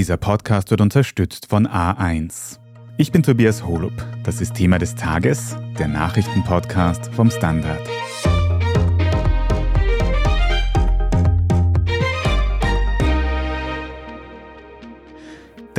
Dieser 0.00 0.16
Podcast 0.16 0.70
wird 0.70 0.80
unterstützt 0.80 1.48
von 1.50 1.68
A1. 1.68 2.58
Ich 2.96 3.12
bin 3.12 3.22
Tobias 3.22 3.66
Holub. 3.66 3.92
Das 4.24 4.40
ist 4.40 4.54
Thema 4.54 4.78
des 4.78 4.94
Tages, 4.94 5.58
der 5.78 5.88
Nachrichtenpodcast 5.88 7.12
vom 7.12 7.30
Standard. 7.30 7.86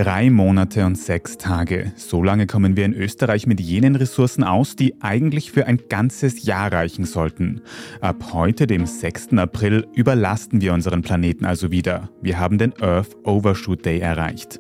Drei 0.02 0.32
Monate 0.32 0.84
und 0.88 0.98
sechs 0.98 1.38
Tage. 1.38 1.92
So 1.96 2.24
lange 2.24 2.48
kommen 2.48 2.76
wir 2.76 2.86
in 2.86 2.96
Österreich 2.96 3.46
mit 3.46 3.60
jenen 3.60 3.96
Ressourcen 3.96 4.44
aus, 4.44 4.76
die 4.76 5.00
eigentlich 5.00 5.52
für 5.52 5.68
ein 5.68 5.80
ganzes 5.90 6.44
Jahr 6.44 6.74
reichen 6.74 7.06
sollten. 7.06 7.62
Ab 8.00 8.34
heute, 8.34 8.66
dem 8.66 8.88
6. 8.88 9.34
April, 9.34 9.86
überlasten 9.94 10.60
wir 10.60 10.74
unseren 10.74 11.04
Planeten 11.04 11.46
also 11.46 11.70
wieder. 11.70 12.10
Wir 12.20 12.40
haben 12.40 12.58
den 12.58 12.74
Earth 12.82 13.16
Overshoot 13.26 13.86
Day 13.86 14.00
erreicht. 14.00 14.60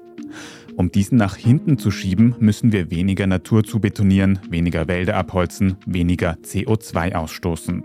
Um 0.77 0.91
diesen 0.91 1.17
nach 1.17 1.37
hinten 1.37 1.79
zu 1.79 1.89
schieben, 1.89 2.35
müssen 2.39 2.71
wir 2.71 2.91
weniger 2.91 3.25
Natur 3.25 3.63
zubetonieren, 3.63 4.37
weniger 4.47 4.87
Wälder 4.87 5.15
abholzen, 5.15 5.75
weniger 5.87 6.37
CO2 6.45 7.15
ausstoßen. 7.15 7.83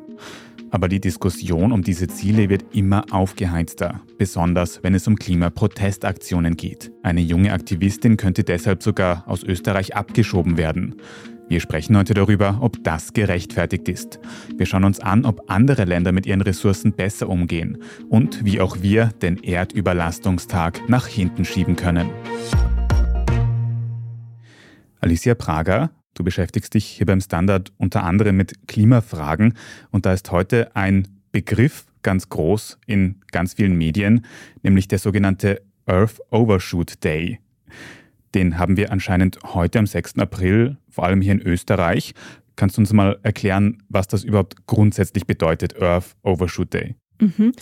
Aber 0.70 0.88
die 0.88 1.00
Diskussion 1.00 1.72
um 1.72 1.82
diese 1.82 2.08
Ziele 2.08 2.48
wird 2.48 2.74
immer 2.74 3.04
aufgeheizter, 3.10 4.00
besonders 4.18 4.82
wenn 4.82 4.94
es 4.94 5.06
um 5.06 5.16
Klimaprotestaktionen 5.16 6.56
geht. 6.56 6.90
Eine 7.02 7.20
junge 7.20 7.52
Aktivistin 7.52 8.16
könnte 8.16 8.44
deshalb 8.44 8.82
sogar 8.82 9.24
aus 9.26 9.42
Österreich 9.44 9.94
abgeschoben 9.94 10.56
werden. 10.56 10.96
Wir 11.48 11.60
sprechen 11.60 11.96
heute 11.96 12.12
darüber, 12.12 12.58
ob 12.60 12.82
das 12.82 13.12
gerechtfertigt 13.12 13.88
ist. 13.88 14.18
Wir 14.56 14.66
schauen 14.66 14.82
uns 14.82 14.98
an, 14.98 15.24
ob 15.24 15.48
andere 15.48 15.84
Länder 15.84 16.10
mit 16.10 16.26
ihren 16.26 16.40
Ressourcen 16.40 16.92
besser 16.92 17.28
umgehen 17.28 17.78
und 18.08 18.44
wie 18.44 18.60
auch 18.60 18.82
wir 18.82 19.10
den 19.22 19.36
Erdüberlastungstag 19.44 20.88
nach 20.88 21.06
hinten 21.06 21.44
schieben 21.44 21.76
können. 21.76 22.10
Alicia 25.00 25.36
Prager, 25.36 25.90
Du 26.16 26.24
beschäftigst 26.24 26.72
dich 26.72 26.86
hier 26.86 27.04
beim 27.04 27.20
Standard 27.20 27.72
unter 27.76 28.02
anderem 28.02 28.38
mit 28.38 28.66
Klimafragen 28.66 29.52
und 29.90 30.06
da 30.06 30.14
ist 30.14 30.32
heute 30.32 30.74
ein 30.74 31.06
Begriff 31.30 31.84
ganz 32.00 32.30
groß 32.30 32.78
in 32.86 33.20
ganz 33.32 33.52
vielen 33.52 33.76
Medien, 33.76 34.24
nämlich 34.62 34.88
der 34.88 34.98
sogenannte 34.98 35.60
Earth 35.84 36.18
Overshoot 36.30 37.04
Day. 37.04 37.38
Den 38.34 38.58
haben 38.58 38.78
wir 38.78 38.92
anscheinend 38.92 39.38
heute 39.44 39.78
am 39.78 39.86
6. 39.86 40.18
April, 40.18 40.78
vor 40.88 41.04
allem 41.04 41.20
hier 41.20 41.32
in 41.32 41.42
Österreich. 41.42 42.14
Kannst 42.56 42.78
du 42.78 42.80
uns 42.80 42.94
mal 42.94 43.18
erklären, 43.22 43.82
was 43.90 44.08
das 44.08 44.24
überhaupt 44.24 44.66
grundsätzlich 44.66 45.26
bedeutet, 45.26 45.80
Earth 45.82 46.16
Overshoot 46.22 46.72
Day? 46.72 46.94
Mhm. 47.20 47.52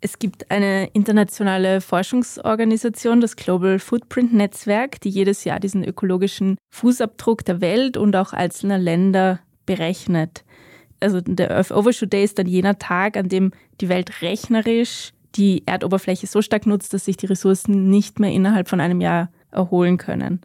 Es 0.00 0.20
gibt 0.20 0.50
eine 0.50 0.86
internationale 0.92 1.80
Forschungsorganisation, 1.80 3.20
das 3.20 3.34
Global 3.34 3.80
Footprint 3.80 4.32
Netzwerk, 4.32 5.00
die 5.00 5.08
jedes 5.08 5.42
Jahr 5.42 5.58
diesen 5.58 5.82
ökologischen 5.82 6.56
Fußabdruck 6.70 7.44
der 7.44 7.60
Welt 7.60 7.96
und 7.96 8.14
auch 8.14 8.32
einzelner 8.32 8.78
Länder 8.78 9.40
berechnet. 9.66 10.44
Also 11.00 11.20
der 11.20 11.50
Earth 11.50 11.72
Overshoot 11.72 12.12
Day 12.12 12.24
ist 12.24 12.38
dann 12.38 12.46
jener 12.46 12.78
Tag, 12.78 13.16
an 13.16 13.28
dem 13.28 13.52
die 13.80 13.88
Welt 13.88 14.22
rechnerisch 14.22 15.12
die 15.34 15.62
Erdoberfläche 15.66 16.26
so 16.26 16.42
stark 16.42 16.66
nutzt, 16.66 16.94
dass 16.94 17.04
sich 17.04 17.16
die 17.16 17.26
Ressourcen 17.26 17.90
nicht 17.90 18.18
mehr 18.18 18.32
innerhalb 18.32 18.68
von 18.68 18.80
einem 18.80 19.00
Jahr 19.00 19.30
erholen 19.50 19.98
können. 19.98 20.40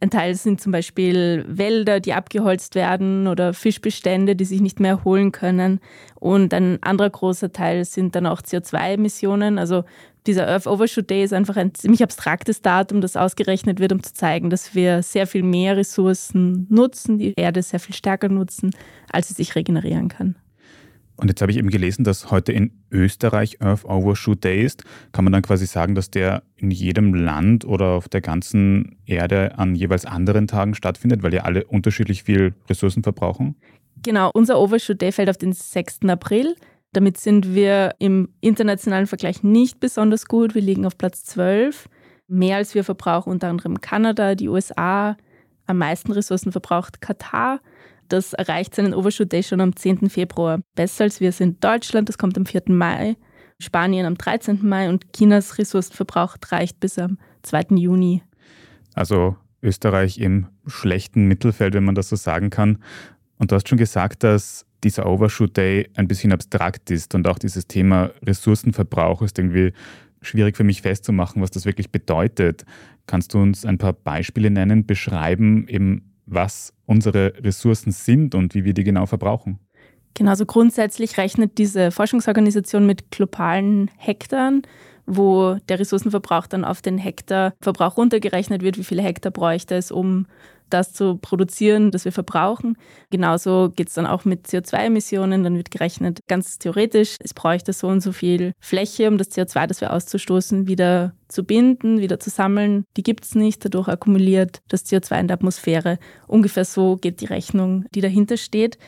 Ein 0.00 0.10
Teil 0.10 0.34
sind 0.34 0.60
zum 0.60 0.72
Beispiel 0.72 1.44
Wälder, 1.48 2.00
die 2.00 2.12
abgeholzt 2.12 2.74
werden 2.74 3.26
oder 3.26 3.54
Fischbestände, 3.54 4.34
die 4.34 4.44
sich 4.44 4.60
nicht 4.60 4.80
mehr 4.80 4.90
erholen 4.90 5.32
können. 5.32 5.80
Und 6.16 6.52
ein 6.52 6.82
anderer 6.82 7.10
großer 7.10 7.52
Teil 7.52 7.84
sind 7.84 8.14
dann 8.14 8.26
auch 8.26 8.42
CO2-Emissionen. 8.42 9.58
Also 9.58 9.84
dieser 10.26 10.48
Earth 10.48 10.66
Overshoot 10.66 11.08
Day 11.08 11.24
ist 11.24 11.32
einfach 11.32 11.56
ein 11.56 11.74
ziemlich 11.74 12.02
abstraktes 12.02 12.60
Datum, 12.60 13.00
das 13.00 13.16
ausgerechnet 13.16 13.80
wird, 13.80 13.92
um 13.92 14.02
zu 14.02 14.12
zeigen, 14.12 14.50
dass 14.50 14.74
wir 14.74 15.02
sehr 15.02 15.26
viel 15.26 15.42
mehr 15.42 15.76
Ressourcen 15.76 16.66
nutzen, 16.68 17.18
die 17.18 17.34
Erde 17.36 17.62
sehr 17.62 17.80
viel 17.80 17.94
stärker 17.94 18.28
nutzen, 18.28 18.70
als 19.10 19.28
sie 19.28 19.34
sich 19.34 19.54
regenerieren 19.54 20.08
kann. 20.08 20.36
Und 21.16 21.28
jetzt 21.28 21.40
habe 21.40 21.50
ich 21.50 21.58
eben 21.58 21.70
gelesen, 21.70 22.04
dass 22.04 22.30
heute 22.30 22.52
in 22.52 22.72
Österreich 22.90 23.60
Earth 23.60 23.84
Overshoot 23.84 24.44
Day 24.44 24.64
ist. 24.64 24.84
Kann 25.12 25.24
man 25.24 25.32
dann 25.32 25.42
quasi 25.42 25.66
sagen, 25.66 25.94
dass 25.94 26.10
der 26.10 26.42
in 26.56 26.70
jedem 26.70 27.14
Land 27.14 27.64
oder 27.64 27.88
auf 27.88 28.08
der 28.08 28.20
ganzen 28.20 28.96
Erde 29.06 29.58
an 29.58 29.74
jeweils 29.74 30.06
anderen 30.06 30.46
Tagen 30.46 30.74
stattfindet, 30.74 31.22
weil 31.22 31.34
ja 31.34 31.42
alle 31.42 31.64
unterschiedlich 31.64 32.22
viel 32.22 32.54
Ressourcen 32.68 33.02
verbrauchen? 33.02 33.56
Genau, 34.02 34.30
unser 34.32 34.60
Overshoot 34.60 35.00
Day 35.00 35.12
fällt 35.12 35.30
auf 35.30 35.38
den 35.38 35.52
6. 35.52 36.00
April. 36.08 36.54
Damit 36.92 37.18
sind 37.18 37.54
wir 37.54 37.94
im 37.98 38.28
internationalen 38.40 39.06
Vergleich 39.06 39.42
nicht 39.42 39.80
besonders 39.80 40.26
gut. 40.26 40.54
Wir 40.54 40.62
liegen 40.62 40.86
auf 40.86 40.96
Platz 40.96 41.24
12. 41.24 41.88
Mehr 42.28 42.56
als 42.56 42.74
wir 42.74 42.84
verbrauchen 42.84 43.30
unter 43.30 43.48
anderem 43.48 43.80
Kanada, 43.80 44.34
die 44.34 44.48
USA. 44.48 45.16
Am 45.66 45.78
meisten 45.78 46.12
Ressourcen 46.12 46.52
verbraucht 46.52 47.00
Katar. 47.00 47.60
Das 48.08 48.32
erreicht 48.32 48.74
seinen 48.74 48.94
Overshoot 48.94 49.32
Day 49.32 49.42
schon 49.42 49.60
am 49.60 49.76
10. 49.76 50.08
Februar. 50.10 50.60
Besser 50.74 51.04
als 51.04 51.20
wir 51.20 51.32
sind 51.32 51.62
Deutschland, 51.62 52.08
das 52.08 52.18
kommt 52.18 52.36
am 52.38 52.46
4. 52.46 52.62
Mai, 52.68 53.16
Spanien 53.60 54.06
am 54.06 54.16
13. 54.16 54.66
Mai 54.66 54.88
und 54.88 55.12
Chinas 55.12 55.58
Ressourcenverbrauch 55.58 56.36
reicht 56.48 56.80
bis 56.80 56.98
am 56.98 57.18
2. 57.42 57.76
Juni. 57.76 58.22
Also 58.94 59.36
Österreich 59.62 60.18
im 60.18 60.46
schlechten 60.66 61.26
Mittelfeld, 61.26 61.74
wenn 61.74 61.84
man 61.84 61.94
das 61.94 62.08
so 62.08 62.16
sagen 62.16 62.50
kann. 62.50 62.78
Und 63.38 63.50
du 63.50 63.56
hast 63.56 63.68
schon 63.68 63.78
gesagt, 63.78 64.22
dass 64.22 64.64
dieser 64.84 65.06
Overshoot 65.06 65.56
Day 65.56 65.88
ein 65.96 66.08
bisschen 66.08 66.32
abstrakt 66.32 66.90
ist 66.90 67.14
und 67.14 67.26
auch 67.26 67.38
dieses 67.38 67.66
Thema 67.66 68.10
Ressourcenverbrauch 68.24 69.22
ist 69.22 69.38
irgendwie 69.38 69.72
schwierig 70.22 70.56
für 70.56 70.64
mich 70.64 70.82
festzumachen, 70.82 71.42
was 71.42 71.50
das 71.50 71.64
wirklich 71.64 71.90
bedeutet. 71.90 72.64
Kannst 73.06 73.34
du 73.34 73.38
uns 73.38 73.64
ein 73.64 73.78
paar 73.78 73.92
Beispiele 73.92 74.50
nennen, 74.50 74.86
beschreiben, 74.86 75.66
eben 75.68 76.07
was 76.28 76.72
unsere 76.86 77.32
Ressourcen 77.42 77.92
sind 77.92 78.34
und 78.34 78.54
wie 78.54 78.64
wir 78.64 78.74
die 78.74 78.84
genau 78.84 79.06
verbrauchen. 79.06 79.58
Genau, 80.14 80.30
also 80.30 80.46
grundsätzlich 80.46 81.16
rechnet 81.16 81.58
diese 81.58 81.90
Forschungsorganisation 81.90 82.86
mit 82.86 83.10
globalen 83.10 83.90
Hektaren, 83.98 84.62
wo 85.06 85.58
der 85.68 85.78
Ressourcenverbrauch 85.78 86.46
dann 86.46 86.64
auf 86.64 86.82
den 86.82 86.98
Hektarverbrauch 86.98 87.96
runtergerechnet 87.96 88.62
wird, 88.62 88.78
wie 88.78 88.84
viele 88.84 89.02
Hektar 89.02 89.32
bräuchte 89.32 89.76
es, 89.76 89.90
um 89.90 90.26
das 90.70 90.92
zu 90.92 91.16
produzieren, 91.16 91.90
das 91.90 92.04
wir 92.04 92.12
verbrauchen. 92.12 92.76
Genauso 93.10 93.70
geht 93.74 93.88
es 93.88 93.94
dann 93.94 94.06
auch 94.06 94.24
mit 94.24 94.46
CO2-Emissionen. 94.46 95.44
Dann 95.44 95.56
wird 95.56 95.70
gerechnet, 95.70 96.20
ganz 96.28 96.58
theoretisch, 96.58 97.16
es 97.20 97.34
bräuchte 97.34 97.72
so 97.72 97.88
und 97.88 98.00
so 98.00 98.12
viel 98.12 98.52
Fläche, 98.60 99.08
um 99.08 99.18
das 99.18 99.30
CO2, 99.30 99.66
das 99.66 99.80
wir 99.80 99.92
auszustoßen, 99.92 100.66
wieder 100.66 101.14
zu 101.28 101.44
binden, 101.44 102.00
wieder 102.00 102.20
zu 102.20 102.30
sammeln. 102.30 102.84
Die 102.96 103.02
gibt 103.02 103.24
es 103.24 103.34
nicht, 103.34 103.64
dadurch 103.64 103.88
akkumuliert 103.88 104.60
das 104.68 104.86
CO2 104.86 105.20
in 105.20 105.28
der 105.28 105.36
Atmosphäre. 105.36 105.98
Ungefähr 106.26 106.64
so 106.64 106.96
geht 106.96 107.20
die 107.20 107.26
Rechnung, 107.26 107.84
die 107.94 108.00
dahinter 108.00 108.36
steht. 108.36 108.78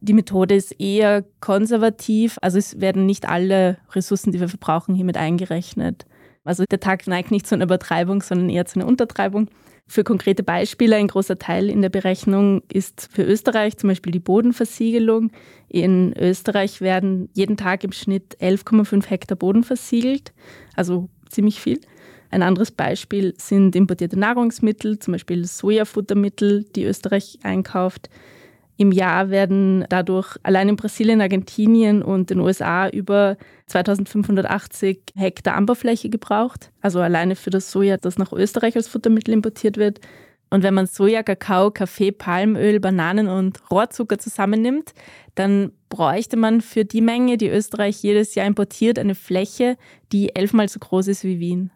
Die 0.00 0.12
Methode 0.12 0.54
ist 0.54 0.78
eher 0.78 1.24
konservativ, 1.40 2.38
also 2.42 2.58
es 2.58 2.80
werden 2.80 3.06
nicht 3.06 3.28
alle 3.28 3.78
Ressourcen, 3.92 4.30
die 4.30 4.40
wir 4.40 4.48
verbrauchen, 4.48 4.94
hiermit 4.94 5.16
eingerechnet. 5.16 6.06
Also 6.46 6.64
der 6.70 6.80
Tag 6.80 7.06
neigt 7.06 7.30
nicht 7.30 7.46
zu 7.46 7.54
einer 7.54 7.64
Übertreibung, 7.64 8.22
sondern 8.22 8.48
eher 8.48 8.64
zu 8.64 8.78
einer 8.78 8.88
Untertreibung. 8.88 9.48
Für 9.88 10.02
konkrete 10.02 10.42
Beispiele, 10.42 10.96
ein 10.96 11.08
großer 11.08 11.38
Teil 11.38 11.70
in 11.70 11.82
der 11.82 11.90
Berechnung 11.90 12.62
ist 12.72 13.08
für 13.12 13.22
Österreich 13.22 13.76
zum 13.76 13.88
Beispiel 13.88 14.12
die 14.12 14.20
Bodenversiegelung. 14.20 15.30
In 15.68 16.12
Österreich 16.18 16.80
werden 16.80 17.28
jeden 17.34 17.56
Tag 17.56 17.84
im 17.84 17.92
Schnitt 17.92 18.36
11,5 18.40 19.06
Hektar 19.06 19.36
Boden 19.36 19.62
versiegelt, 19.62 20.32
also 20.74 21.08
ziemlich 21.28 21.60
viel. 21.60 21.80
Ein 22.30 22.42
anderes 22.42 22.72
Beispiel 22.72 23.34
sind 23.38 23.76
importierte 23.76 24.18
Nahrungsmittel, 24.18 24.98
zum 24.98 25.12
Beispiel 25.12 25.44
Sojafuttermittel, 25.44 26.64
die 26.74 26.84
Österreich 26.84 27.38
einkauft. 27.42 28.10
Im 28.78 28.92
Jahr 28.92 29.30
werden 29.30 29.86
dadurch 29.88 30.36
allein 30.42 30.68
in 30.68 30.76
Brasilien, 30.76 31.20
Argentinien 31.22 32.02
und 32.02 32.28
den 32.28 32.40
USA 32.40 32.88
über 32.88 33.38
2580 33.66 35.00
Hektar 35.14 35.54
Anbaufläche 35.54 36.10
gebraucht. 36.10 36.70
Also 36.82 37.00
alleine 37.00 37.36
für 37.36 37.50
das 37.50 37.70
Soja, 37.70 37.96
das 37.96 38.18
nach 38.18 38.32
Österreich 38.32 38.76
als 38.76 38.88
Futtermittel 38.88 39.32
importiert 39.32 39.78
wird. 39.78 40.00
Und 40.50 40.62
wenn 40.62 40.74
man 40.74 40.86
Soja, 40.86 41.22
Kakao, 41.22 41.70
Kaffee, 41.70 42.12
Palmöl, 42.12 42.78
Bananen 42.78 43.28
und 43.28 43.60
Rohrzucker 43.70 44.18
zusammennimmt, 44.18 44.92
dann 45.34 45.72
bräuchte 45.88 46.36
man 46.36 46.60
für 46.60 46.84
die 46.84 47.00
Menge, 47.00 47.36
die 47.38 47.48
Österreich 47.48 48.02
jedes 48.02 48.34
Jahr 48.34 48.46
importiert, 48.46 48.98
eine 48.98 49.14
Fläche, 49.14 49.76
die 50.12 50.36
elfmal 50.36 50.68
so 50.68 50.78
groß 50.78 51.08
ist 51.08 51.24
wie 51.24 51.40
Wien. 51.40 51.70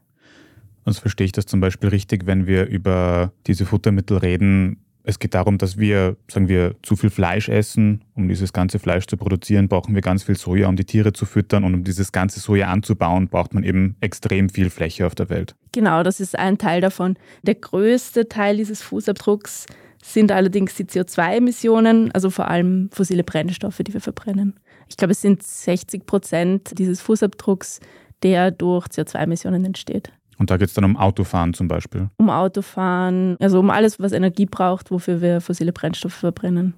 Und 0.84 0.96
verstehe 0.96 1.24
ich 1.24 1.32
das 1.32 1.46
zum 1.46 1.60
Beispiel 1.60 1.88
richtig, 1.88 2.26
wenn 2.26 2.46
wir 2.46 2.66
über 2.66 3.32
diese 3.46 3.66
Futtermittel 3.66 4.18
reden, 4.18 4.84
es 5.02 5.18
geht 5.18 5.34
darum, 5.34 5.58
dass 5.58 5.78
wir, 5.78 6.16
sagen 6.28 6.48
wir, 6.48 6.76
zu 6.82 6.96
viel 6.96 7.10
Fleisch 7.10 7.48
essen. 7.48 8.02
Um 8.14 8.28
dieses 8.28 8.52
ganze 8.52 8.78
Fleisch 8.78 9.06
zu 9.06 9.16
produzieren, 9.16 9.68
brauchen 9.68 9.94
wir 9.94 10.02
ganz 10.02 10.22
viel 10.22 10.36
Soja, 10.36 10.68
um 10.68 10.76
die 10.76 10.84
Tiere 10.84 11.12
zu 11.12 11.24
füttern. 11.24 11.64
Und 11.64 11.74
um 11.74 11.84
dieses 11.84 12.12
ganze 12.12 12.40
Soja 12.40 12.68
anzubauen, 12.68 13.28
braucht 13.28 13.54
man 13.54 13.64
eben 13.64 13.96
extrem 14.00 14.48
viel 14.48 14.70
Fläche 14.70 15.06
auf 15.06 15.14
der 15.14 15.30
Welt. 15.30 15.54
Genau, 15.72 16.02
das 16.02 16.20
ist 16.20 16.38
ein 16.38 16.58
Teil 16.58 16.80
davon. 16.80 17.16
Der 17.42 17.54
größte 17.54 18.28
Teil 18.28 18.56
dieses 18.56 18.82
Fußabdrucks 18.82 19.66
sind 20.02 20.32
allerdings 20.32 20.74
die 20.74 20.84
CO2-Emissionen, 20.84 22.10
also 22.12 22.30
vor 22.30 22.48
allem 22.48 22.88
fossile 22.92 23.24
Brennstoffe, 23.24 23.78
die 23.78 23.92
wir 23.92 24.00
verbrennen. 24.00 24.58
Ich 24.88 24.96
glaube, 24.96 25.12
es 25.12 25.20
sind 25.20 25.42
60 25.42 26.06
Prozent 26.06 26.78
dieses 26.78 27.00
Fußabdrucks, 27.00 27.80
der 28.22 28.50
durch 28.50 28.86
CO2-Emissionen 28.86 29.64
entsteht. 29.64 30.12
Und 30.40 30.50
da 30.50 30.56
geht 30.56 30.68
es 30.68 30.74
dann 30.74 30.84
um 30.84 30.96
Autofahren 30.96 31.52
zum 31.52 31.68
Beispiel? 31.68 32.08
Um 32.16 32.30
Autofahren, 32.30 33.36
also 33.40 33.60
um 33.60 33.68
alles, 33.68 34.00
was 34.00 34.12
Energie 34.12 34.46
braucht, 34.46 34.90
wofür 34.90 35.20
wir 35.20 35.42
fossile 35.42 35.70
Brennstoffe 35.70 36.14
verbrennen. 36.14 36.72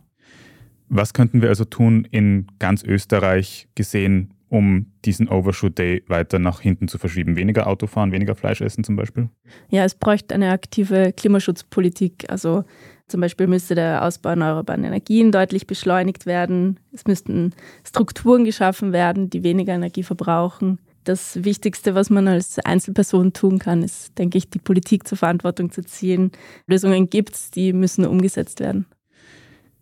Was 0.89 1.15
könnten 1.15 1.43
wir 1.43 1.49
also 1.49 1.65
tun 1.65 2.05
in 2.11 2.49
ganz 2.59 2.83
Österreich 2.83 3.69
gesehen, 3.77 4.35
um 4.49 4.87
diesen 5.05 5.29
Overshoot 5.29 5.79
Day 5.79 6.03
weiter 6.09 6.41
nach 6.41 6.61
hinten 6.61 6.89
zu 6.89 6.99
verschieben? 6.99 7.37
Weniger 7.37 7.69
Autofahren, 7.69 8.11
weniger 8.11 8.35
Fleisch 8.35 8.61
essen 8.61 8.83
zum 8.83 8.97
Beispiel? 8.97 9.29
Ja, 9.69 9.85
es 9.85 9.95
bräuchte 9.95 10.35
eine 10.35 10.51
aktive 10.51 11.13
Klimaschutzpolitik. 11.13 12.25
Also 12.29 12.65
zum 13.07 13.21
Beispiel 13.21 13.47
müsste 13.47 13.77
der 13.77 14.05
Ausbau 14.05 14.31
erneuerbarer 14.31 14.79
Energien 14.79 15.31
deutlich 15.31 15.69
beschleunigt 15.69 16.27
werden. 16.27 16.81
Es 16.91 17.07
müssten 17.07 17.55
Strukturen 17.87 18.45
geschaffen 18.45 18.93
werden, 18.93 19.31
die 19.31 19.45
weniger 19.45 19.73
Energie 19.73 20.03
verbrauchen 20.03 20.81
das 21.05 21.45
Wichtigste, 21.45 21.95
was 21.95 22.11
man 22.11 22.29
als 22.29 22.59
Einzelperson 22.59 23.33
tun 23.33 23.59
kann, 23.59 23.83
ist, 23.83 24.17
denke 24.19 24.39
ich, 24.39 24.49
die 24.49 24.59
Politik 24.59 25.07
zur 25.07 25.19
Verantwortung 25.19 25.71
zu 25.71 25.83
ziehen. 25.83 26.33
Lösungen 26.67 27.11
gibt 27.11 27.35
es, 27.35 27.51
die 27.51 27.73
müssen 27.73 28.07
umgesetzt 28.07 28.61
werden. 28.61 28.87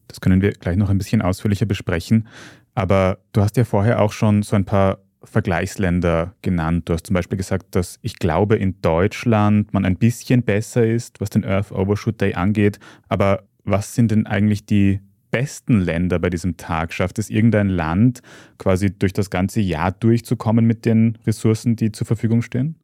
Das 0.08 0.20
können 0.20 0.43
wir 0.43 0.52
gleich 0.52 0.76
noch 0.76 0.90
ein 0.90 0.99
bisschen 0.99 1.22
ausführlicher 1.22 1.67
besprechen. 1.67 2.26
Aber 2.75 3.19
du 3.32 3.43
hast 3.43 3.56
ja 3.56 3.64
vorher 3.64 4.00
auch 4.00 4.12
schon 4.12 4.43
so 4.43 4.56
ein 4.56 4.64
paar 4.64 4.99
Vergleichsländer 5.22 6.34
genannt. 6.43 6.88
Du 6.88 6.94
hast 6.94 7.06
zum 7.06 7.14
Beispiel 7.14 7.37
gesagt, 7.38 7.75
dass 7.75 7.99
ich 8.02 8.19
glaube, 8.19 8.56
in 8.56 8.81
Deutschland 8.81 9.73
man 9.73 9.84
ein 9.84 9.96
bisschen 9.96 10.43
besser 10.43 10.87
ist, 10.87 11.20
was 11.20 11.31
den 11.31 11.44
Earth 11.44 11.73
Overshoot 11.73 12.20
Day 12.20 12.34
angeht. 12.34 12.78
Aber 13.08 13.44
was 13.64 13.94
sind 13.94 14.11
denn 14.11 14.26
eigentlich 14.26 14.64
die 14.64 15.00
besten 15.31 15.81
Länder 15.81 16.19
bei 16.19 16.31
diesem 16.31 16.56
Tag? 16.56 16.93
Schafft 16.93 17.19
es 17.19 17.31
irgendein 17.31 17.69
Land, 17.69 18.23
quasi 18.59 18.91
durch 18.91 19.12
das 19.12 19.31
ganze 19.31 19.61
Jahr 19.61 19.93
durchzukommen 19.93 20.65
mit 20.65 20.85
den 20.85 21.19
Ressourcen, 21.27 21.77
die 21.77 21.93
zur 21.93 22.06
Verfügung 22.06 22.43
stehen? 22.43 22.77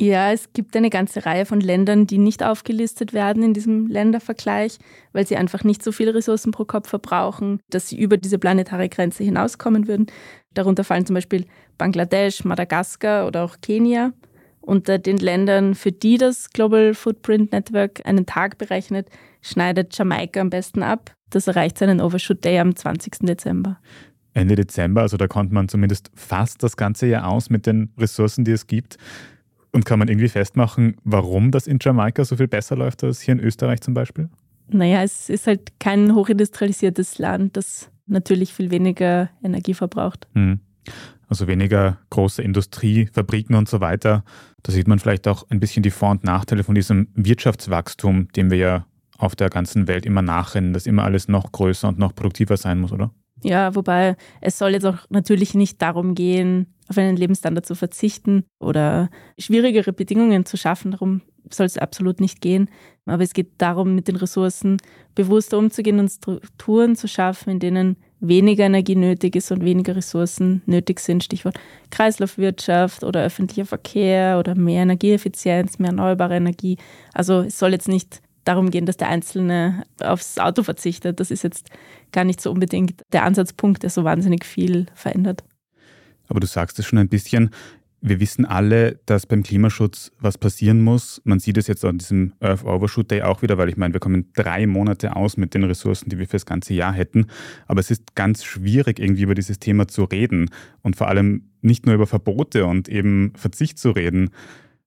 Ja, 0.00 0.32
es 0.32 0.52
gibt 0.52 0.74
eine 0.76 0.90
ganze 0.90 1.26
Reihe 1.26 1.44
von 1.44 1.60
Ländern, 1.60 2.06
die 2.06 2.18
nicht 2.18 2.42
aufgelistet 2.42 3.12
werden 3.12 3.42
in 3.42 3.54
diesem 3.54 3.86
Ländervergleich, 3.86 4.78
weil 5.12 5.26
sie 5.26 5.36
einfach 5.36 5.64
nicht 5.64 5.82
so 5.82 5.92
viele 5.92 6.14
Ressourcen 6.14 6.50
pro 6.50 6.64
Kopf 6.64 6.88
verbrauchen, 6.88 7.60
dass 7.70 7.88
sie 7.88 8.00
über 8.00 8.16
diese 8.16 8.38
planetare 8.38 8.88
Grenze 8.88 9.22
hinauskommen 9.22 9.86
würden. 9.86 10.06
Darunter 10.54 10.84
fallen 10.84 11.06
zum 11.06 11.14
Beispiel 11.14 11.44
Bangladesch, 11.78 12.44
Madagaskar 12.44 13.26
oder 13.26 13.44
auch 13.44 13.56
Kenia. 13.60 14.12
Unter 14.60 14.98
den 14.98 15.18
Ländern, 15.18 15.74
für 15.74 15.92
die 15.92 16.18
das 16.18 16.50
Global 16.50 16.94
Footprint 16.94 17.52
Network 17.52 18.00
einen 18.04 18.26
Tag 18.26 18.58
berechnet, 18.58 19.08
schneidet 19.42 19.96
Jamaika 19.96 20.40
am 20.40 20.50
besten 20.50 20.82
ab. 20.82 21.14
Das 21.30 21.46
erreicht 21.46 21.78
seinen 21.78 22.00
Overshoot 22.00 22.44
Day 22.44 22.58
am 22.58 22.74
20. 22.74 23.18
Dezember. 23.20 23.78
Ende 24.34 24.54
Dezember, 24.54 25.02
also 25.02 25.16
da 25.16 25.28
kommt 25.28 25.52
man 25.52 25.68
zumindest 25.68 26.10
fast 26.14 26.62
das 26.62 26.76
ganze 26.76 27.06
Jahr 27.06 27.28
aus 27.28 27.50
mit 27.50 27.66
den 27.66 27.90
Ressourcen, 27.98 28.44
die 28.44 28.52
es 28.52 28.66
gibt. 28.66 28.96
Und 29.72 29.84
kann 29.84 29.98
man 29.98 30.08
irgendwie 30.08 30.28
festmachen, 30.28 30.96
warum 31.04 31.50
das 31.50 31.66
in 31.66 31.78
Jamaika 31.80 32.24
so 32.24 32.36
viel 32.36 32.48
besser 32.48 32.76
läuft 32.76 33.04
als 33.04 33.20
hier 33.20 33.32
in 33.32 33.40
Österreich 33.40 33.80
zum 33.80 33.94
Beispiel? 33.94 34.28
Naja, 34.68 35.02
es 35.02 35.28
ist 35.28 35.46
halt 35.46 35.78
kein 35.80 36.14
hochindustrialisiertes 36.14 37.18
Land, 37.18 37.56
das 37.56 37.90
natürlich 38.06 38.52
viel 38.52 38.70
weniger 38.70 39.30
Energie 39.42 39.74
verbraucht. 39.74 40.26
Hm. 40.34 40.60
Also 41.28 41.46
weniger 41.46 41.98
große 42.10 42.42
Industrie, 42.42 43.08
Fabriken 43.12 43.54
und 43.54 43.68
so 43.68 43.80
weiter. 43.80 44.24
Da 44.62 44.72
sieht 44.72 44.88
man 44.88 44.98
vielleicht 44.98 45.26
auch 45.26 45.48
ein 45.48 45.60
bisschen 45.60 45.82
die 45.82 45.90
Vor- 45.90 46.10
und 46.10 46.24
Nachteile 46.24 46.64
von 46.64 46.74
diesem 46.74 47.08
Wirtschaftswachstum, 47.14 48.28
dem 48.32 48.50
wir 48.50 48.58
ja 48.58 48.86
auf 49.22 49.36
der 49.36 49.50
ganzen 49.50 49.88
Welt 49.88 50.06
immer 50.06 50.22
nachrennen, 50.22 50.72
dass 50.72 50.86
immer 50.86 51.04
alles 51.04 51.28
noch 51.28 51.52
größer 51.52 51.88
und 51.88 51.98
noch 51.98 52.14
produktiver 52.14 52.56
sein 52.56 52.80
muss, 52.80 52.92
oder? 52.92 53.10
Ja, 53.44 53.74
wobei 53.74 54.16
es 54.40 54.58
soll 54.58 54.70
jetzt 54.70 54.86
auch 54.86 54.98
natürlich 55.10 55.54
nicht 55.54 55.82
darum 55.82 56.14
gehen, 56.14 56.74
auf 56.88 56.98
einen 56.98 57.16
Lebensstandard 57.16 57.66
zu 57.66 57.74
verzichten 57.74 58.44
oder 58.60 59.10
schwierigere 59.38 59.92
Bedingungen 59.92 60.44
zu 60.44 60.56
schaffen. 60.56 60.92
Darum 60.92 61.22
soll 61.50 61.66
es 61.66 61.78
absolut 61.78 62.20
nicht 62.20 62.40
gehen. 62.40 62.68
Aber 63.06 63.22
es 63.22 63.32
geht 63.32 63.50
darum, 63.58 63.94
mit 63.94 64.06
den 64.06 64.16
Ressourcen 64.16 64.76
bewusster 65.14 65.58
umzugehen 65.58 65.98
und 65.98 66.08
Strukturen 66.08 66.94
zu 66.94 67.08
schaffen, 67.08 67.50
in 67.50 67.58
denen 67.58 67.96
weniger 68.20 68.64
Energie 68.64 68.94
nötig 68.94 69.34
ist 69.34 69.50
und 69.50 69.64
weniger 69.64 69.96
Ressourcen 69.96 70.62
nötig 70.66 71.00
sind. 71.00 71.24
Stichwort 71.24 71.58
Kreislaufwirtschaft 71.90 73.02
oder 73.02 73.24
öffentlicher 73.24 73.66
Verkehr 73.66 74.38
oder 74.38 74.54
mehr 74.54 74.82
Energieeffizienz, 74.82 75.80
mehr 75.80 75.90
erneuerbare 75.90 76.36
Energie. 76.36 76.76
Also 77.12 77.40
es 77.40 77.58
soll 77.58 77.72
jetzt 77.72 77.88
nicht 77.88 78.22
darum 78.44 78.70
gehen, 78.70 78.86
dass 78.86 78.96
der 78.96 79.08
Einzelne 79.08 79.84
aufs 80.00 80.38
Auto 80.38 80.62
verzichtet. 80.62 81.20
Das 81.20 81.30
ist 81.30 81.42
jetzt 81.42 81.70
gar 82.12 82.24
nicht 82.24 82.40
so 82.40 82.50
unbedingt 82.50 83.02
der 83.12 83.24
Ansatzpunkt, 83.24 83.82
der 83.82 83.90
so 83.90 84.04
wahnsinnig 84.04 84.44
viel 84.44 84.86
verändert. 84.94 85.44
Aber 86.28 86.40
du 86.40 86.46
sagst 86.46 86.78
es 86.78 86.86
schon 86.86 86.98
ein 86.98 87.08
bisschen. 87.08 87.50
Wir 88.04 88.18
wissen 88.18 88.44
alle, 88.44 88.98
dass 89.06 89.26
beim 89.26 89.44
Klimaschutz 89.44 90.10
was 90.18 90.36
passieren 90.36 90.82
muss. 90.82 91.22
Man 91.22 91.38
sieht 91.38 91.56
es 91.56 91.68
jetzt 91.68 91.84
an 91.84 91.98
diesem 91.98 92.32
Earth 92.40 92.64
Overshoot 92.64 93.12
Day 93.12 93.22
auch 93.22 93.42
wieder, 93.42 93.58
weil 93.58 93.68
ich 93.68 93.76
meine, 93.76 93.94
wir 93.94 94.00
kommen 94.00 94.32
drei 94.34 94.66
Monate 94.66 95.14
aus 95.14 95.36
mit 95.36 95.54
den 95.54 95.62
Ressourcen, 95.62 96.08
die 96.08 96.18
wir 96.18 96.26
für 96.26 96.32
das 96.32 96.46
ganze 96.46 96.74
Jahr 96.74 96.92
hätten. 96.92 97.26
Aber 97.68 97.78
es 97.78 97.92
ist 97.92 98.16
ganz 98.16 98.42
schwierig, 98.42 98.98
irgendwie 98.98 99.22
über 99.22 99.36
dieses 99.36 99.60
Thema 99.60 99.86
zu 99.86 100.02
reden 100.02 100.50
und 100.82 100.96
vor 100.96 101.06
allem 101.06 101.50
nicht 101.60 101.86
nur 101.86 101.94
über 101.94 102.08
Verbote 102.08 102.66
und 102.66 102.88
eben 102.88 103.34
Verzicht 103.36 103.78
zu 103.78 103.92
reden. 103.92 104.30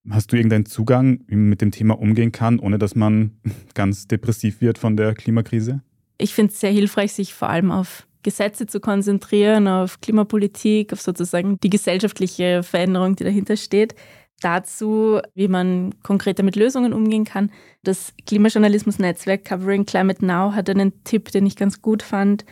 Hast 0.10 0.32
du 0.32 0.36
irgendeinen 0.36 0.66
Zugang, 0.66 1.22
wie 1.28 1.36
man 1.36 1.50
mit 1.50 1.62
dem 1.62 1.72
Thema 1.72 1.98
umgehen 2.00 2.32
kann, 2.32 2.60
ohne 2.60 2.78
dass 2.78 2.96
man 2.96 3.32
ganz 3.74 4.08
depressiv 4.08 4.62
wird 4.62 4.78
von 4.78 4.98
der 4.98 5.14
Klimakrise? 5.14 5.82
Ich 6.18 6.34
finde 6.34 6.54
es 6.54 6.60
sehr 6.60 6.72
hilfreich, 6.72 7.14
sich 7.14 7.34
vor 7.34 7.50
allem 7.50 7.72
auf 7.72 8.08
Gesetze 8.24 8.66
zu 8.66 8.80
konzentrieren, 8.80 9.68
auf 9.68 10.02
Klimapolitik, 10.02 10.94
auf 10.94 11.02
sozusagen 11.02 11.60
die 11.62 11.70
gesellschaftliche 11.70 12.64
Veränderung, 12.64 13.16
die 13.16 13.24
dahinter 13.24 13.58
steht. 13.58 13.96
Dazu, 14.42 15.20
wie 15.34 15.48
man 15.48 15.96
konkreter 16.04 16.44
mit 16.44 16.56
Lösungen 16.56 16.94
umgehen 16.94 17.26
kann. 17.26 17.52
Das 17.84 18.14
Klimajournalismus-Netzwerk 18.26 19.46
Covering 19.46 19.86
Climate 19.86 20.26
Now 20.26 20.54
hat 20.54 20.70
einen 20.70 21.04
Tipp, 21.04 21.32
den 21.32 21.46
ich 21.46 21.56
ganz 21.56 21.82
gut 21.82 22.04
fand 22.04 22.46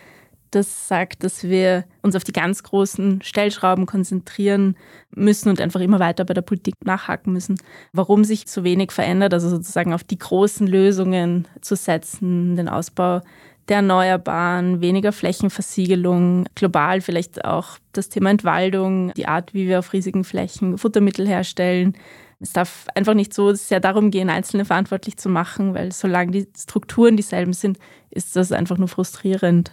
das 0.56 0.88
sagt, 0.88 1.24
dass 1.24 1.44
wir 1.44 1.86
uns 2.02 2.16
auf 2.16 2.24
die 2.24 2.32
ganz 2.32 2.64
großen 2.64 3.22
Stellschrauben 3.22 3.86
konzentrieren 3.86 4.76
müssen 5.16 5.50
und 5.50 5.60
einfach 5.60 5.80
immer 5.80 6.00
weiter 6.00 6.26
bei 6.26 6.34
der 6.34 6.42
Politik 6.42 6.76
nachhaken 6.86 7.34
müssen, 7.34 7.56
warum 7.92 8.24
sich 8.24 8.44
so 8.48 8.64
wenig 8.64 8.92
verändert, 8.92 9.34
also 9.34 9.50
sozusagen 9.50 9.94
auf 9.94 10.04
die 10.04 10.18
großen 10.18 10.68
Lösungen 10.68 11.48
zu 11.62 11.76
setzen, 11.76 12.56
den 12.56 12.70
Ausbau 12.70 13.22
der 13.70 13.78
Erneuerbaren, 13.78 14.82
weniger 14.82 15.12
Flächenversiegelung, 15.12 16.46
global 16.56 17.02
vielleicht 17.02 17.46
auch 17.46 17.78
das 17.94 18.10
Thema 18.10 18.30
Entwaldung, 18.30 19.14
die 19.14 19.28
Art, 19.28 19.54
wie 19.54 19.68
wir 19.68 19.80
auf 19.80 19.94
riesigen 19.94 20.24
Flächen 20.24 20.78
Futtermittel 20.78 21.28
herstellen. 21.28 21.96
Es 22.40 22.52
darf 22.52 22.88
einfach 22.94 23.14
nicht 23.14 23.34
so 23.34 23.54
sehr 23.54 23.80
darum 23.80 24.12
gehen, 24.12 24.30
Einzelne 24.30 24.66
verantwortlich 24.66 25.16
zu 25.16 25.30
machen, 25.30 25.74
weil 25.74 25.94
solange 25.94 26.32
die 26.32 26.48
Strukturen 26.58 27.16
dieselben 27.16 27.54
sind, 27.54 27.78
ist 28.10 28.36
das 28.36 28.52
einfach 28.52 28.78
nur 28.78 28.90
frustrierend. 28.90 29.72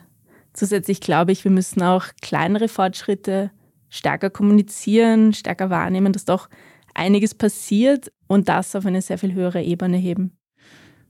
Zusätzlich 0.53 1.01
glaube 1.01 1.33
ich, 1.33 1.45
wir 1.45 1.51
müssen 1.51 1.83
auch 1.83 2.07
kleinere 2.21 2.69
Fortschritte 2.69 3.51
stärker 3.89 4.31
kommunizieren, 4.31 5.33
stärker 5.33 5.71
wahrnehmen, 5.71 6.13
dass 6.13 6.25
doch 6.25 6.49
einiges 6.95 7.35
passiert 7.35 8.13
und 8.27 8.49
das 8.49 8.75
auf 8.75 8.87
eine 8.87 9.03
sehr 9.03 9.19
viel 9.19 9.35
höhere 9.35 9.63
Ebene 9.63 9.97
heben. 9.97 10.33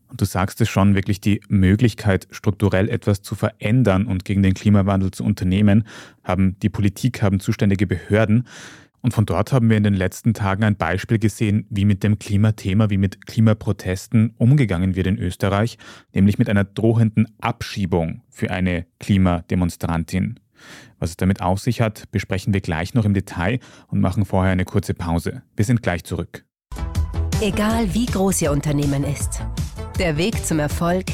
Und 0.08 0.20
du 0.20 0.24
sagst 0.24 0.60
es 0.60 0.68
schon, 0.68 0.96
wirklich 0.96 1.20
die 1.20 1.40
Möglichkeit, 1.48 2.26
strukturell 2.32 2.88
etwas 2.88 3.22
zu 3.22 3.36
verändern 3.36 4.06
und 4.06 4.24
gegen 4.24 4.42
den 4.42 4.54
Klimawandel 4.54 5.12
zu 5.12 5.22
unternehmen, 5.22 5.84
haben 6.24 6.58
die 6.58 6.68
Politik, 6.68 7.22
haben 7.22 7.38
zuständige 7.38 7.86
Behörden. 7.86 8.46
Und 9.02 9.14
von 9.14 9.26
dort 9.26 9.52
haben 9.52 9.70
wir 9.70 9.76
in 9.76 9.82
den 9.82 9.94
letzten 9.94 10.34
Tagen 10.34 10.64
ein 10.64 10.76
Beispiel 10.76 11.18
gesehen, 11.18 11.66
wie 11.70 11.84
mit 11.84 12.02
dem 12.02 12.18
Klimathema, 12.18 12.90
wie 12.90 12.98
mit 12.98 13.26
Klimaprotesten 13.26 14.34
umgegangen 14.36 14.94
wird 14.94 15.06
in 15.06 15.18
Österreich, 15.18 15.78
nämlich 16.14 16.38
mit 16.38 16.48
einer 16.48 16.64
drohenden 16.64 17.26
Abschiebung 17.40 18.22
für 18.28 18.50
eine 18.50 18.86
Klimademonstrantin. 18.98 20.38
Was 20.98 21.10
es 21.10 21.16
damit 21.16 21.40
auf 21.40 21.60
sich 21.60 21.80
hat, 21.80 22.10
besprechen 22.10 22.52
wir 22.52 22.60
gleich 22.60 22.92
noch 22.92 23.06
im 23.06 23.14
Detail 23.14 23.58
und 23.88 24.00
machen 24.00 24.26
vorher 24.26 24.52
eine 24.52 24.66
kurze 24.66 24.92
Pause. 24.92 25.42
Wir 25.56 25.64
sind 25.64 25.82
gleich 25.82 26.04
zurück. 26.04 26.44
Egal 27.40 27.94
wie 27.94 28.04
groß 28.04 28.42
Ihr 28.42 28.52
Unternehmen 28.52 29.04
ist, 29.04 29.40
der 29.98 30.18
Weg 30.18 30.44
zum 30.44 30.58
Erfolg 30.58 31.06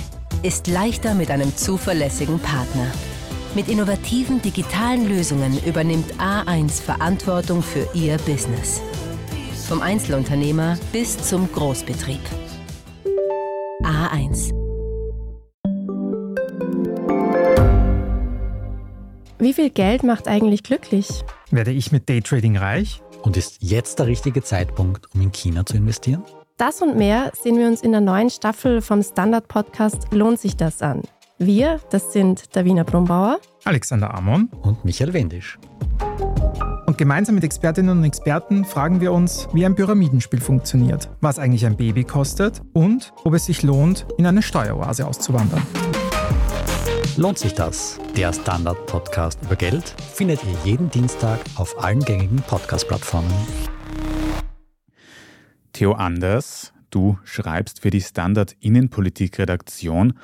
ist 0.43 0.67
leichter 0.67 1.15
mit 1.15 1.31
einem 1.31 1.57
zuverlässigen 1.57 2.41
Partner. 2.41 2.91
Mit 3.57 3.69
innovativen 3.69 4.43
digitalen 4.43 5.09
Lösungen 5.09 5.59
übernimmt 5.65 6.13
A1 6.19 6.83
Verantwortung 6.83 7.63
für 7.63 7.89
Ihr 7.95 8.19
Business. 8.19 8.83
Vom 9.67 9.81
Einzelunternehmer 9.81 10.77
bis 10.93 11.17
zum 11.17 11.51
Großbetrieb. 11.51 12.21
A1. 13.83 14.51
Wie 19.39 19.55
viel 19.55 19.71
Geld 19.71 20.03
macht 20.03 20.29
eigentlich 20.29 20.63
glücklich? 20.63 21.25
Werde 21.51 21.71
ich 21.71 21.91
mit 21.93 22.11
Daytrading 22.11 22.59
reich? 22.59 23.01
Und 23.23 23.39
ist 23.39 23.57
jetzt 23.61 23.99
der 24.01 24.07
richtige 24.07 24.43
Zeitpunkt, 24.43 25.07
um 25.15 25.23
in 25.23 25.33
China 25.33 25.65
zu 25.65 25.79
investieren? 25.79 26.23
Das 26.59 26.83
und 26.83 26.99
mehr 26.99 27.33
sehen 27.43 27.57
wir 27.57 27.69
uns 27.69 27.81
in 27.81 27.93
der 27.93 28.03
neuen 28.03 28.29
Staffel 28.29 28.83
vom 28.83 29.03
Standard-Podcast 29.03 30.09
Lohnt 30.13 30.41
sich 30.41 30.59
das 30.59 30.83
an? 30.83 31.01
Wir, 31.39 31.81
das 31.91 32.15
sind 32.15 32.57
Davina 32.57 32.83
Brumbauer, 32.83 33.39
Alexander 33.65 34.15
Amon 34.15 34.49
und 34.63 34.87
Michael 34.87 35.13
Wendisch. 35.13 35.59
Und 36.87 36.97
gemeinsam 36.97 37.35
mit 37.35 37.45
Expertinnen 37.45 37.99
und 37.99 38.05
Experten 38.05 38.65
fragen 38.65 39.03
wir 39.03 39.13
uns, 39.13 39.47
wie 39.53 39.67
ein 39.67 39.75
Pyramidenspiel 39.75 40.41
funktioniert, 40.41 41.11
was 41.21 41.39
eigentlich 41.39 41.67
ein 41.67 41.77
Baby 41.77 42.05
kostet 42.05 42.63
und 42.73 43.13
ob 43.25 43.35
es 43.35 43.45
sich 43.45 43.63
lohnt, 43.63 44.07
in 44.17 44.25
eine 44.25 44.41
Steueroase 44.41 45.07
auszuwandern. 45.07 45.61
Lohnt 47.19 47.39
sich 47.39 47.53
das? 47.53 47.99
Der 48.17 48.33
Standard-Podcast 48.33 49.41
über 49.43 49.57
Geld 49.57 49.95
findet 50.15 50.43
ihr 50.43 50.57
jeden 50.65 50.89
Dienstag 50.89 51.39
auf 51.57 51.85
allen 51.85 52.01
gängigen 52.01 52.39
Podcast-Plattformen. 52.47 53.31
Theo 55.75 55.93
Anders, 55.93 56.73
du 56.89 57.19
schreibst 57.25 57.83
für 57.83 57.91
die 57.91 58.01
Standard 58.01 58.57
Innenpolitik-Redaktion 58.61 60.15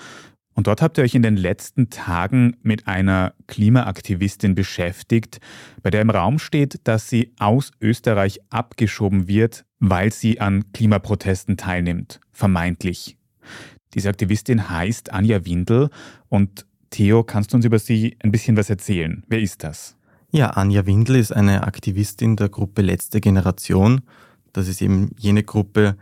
und 0.55 0.67
dort 0.67 0.83
habt 0.83 0.99
ihr 0.99 1.05
euch 1.05 1.15
in 1.15 1.23
den 1.23 1.37
letzten 1.37 1.91
Tagen 1.91 2.57
mit 2.63 2.87
einer 2.87 3.35
Klimaaktivistin 3.47 4.55
beschäftigt, 4.55 5.41
bei 5.83 5.91
der 5.91 6.03
im 6.03 6.11
Raum 6.11 6.39
steht, 6.39 6.81
dass 6.85 7.09
sie 7.09 7.33
aus 7.39 7.71
Österreich 7.81 8.41
abgeschoben 8.51 9.29
wird, 9.29 9.65
weil 9.79 10.13
sie 10.13 10.41
an 10.41 10.73
Klimaprotesten 10.73 11.57
teilnimmt, 11.57 12.21
vermeintlich. 12.33 13.17
Diese 13.95 14.09
Aktivistin 14.09 14.71
heißt 14.71 15.13
Anja 15.13 15.45
Windel 15.45 15.91
und 16.29 16.67
Theo, 16.91 17.25
kannst 17.25 17.53
du 17.53 17.57
uns 17.57 17.65
über 17.65 17.79
sie 17.79 18.17
ein 18.23 18.33
bisschen 18.33 18.57
was 18.57 18.69
erzählen? 18.69 19.25
Wer 19.29 19.41
ist 19.41 19.65
das? 19.65 19.97
Ja, 20.31 20.51
Anja 20.51 20.87
Windel 20.87 21.17
ist 21.17 21.33
eine 21.33 21.67
Aktivistin 21.67 22.37
der 22.37 22.49
Gruppe 22.49 22.83
Letzte 22.83 23.21
Generation. 23.21 24.03
Das 24.53 24.69
ist 24.69 24.81
eben 24.83 25.11
jene 25.19 25.43
Gruppe, 25.43 25.97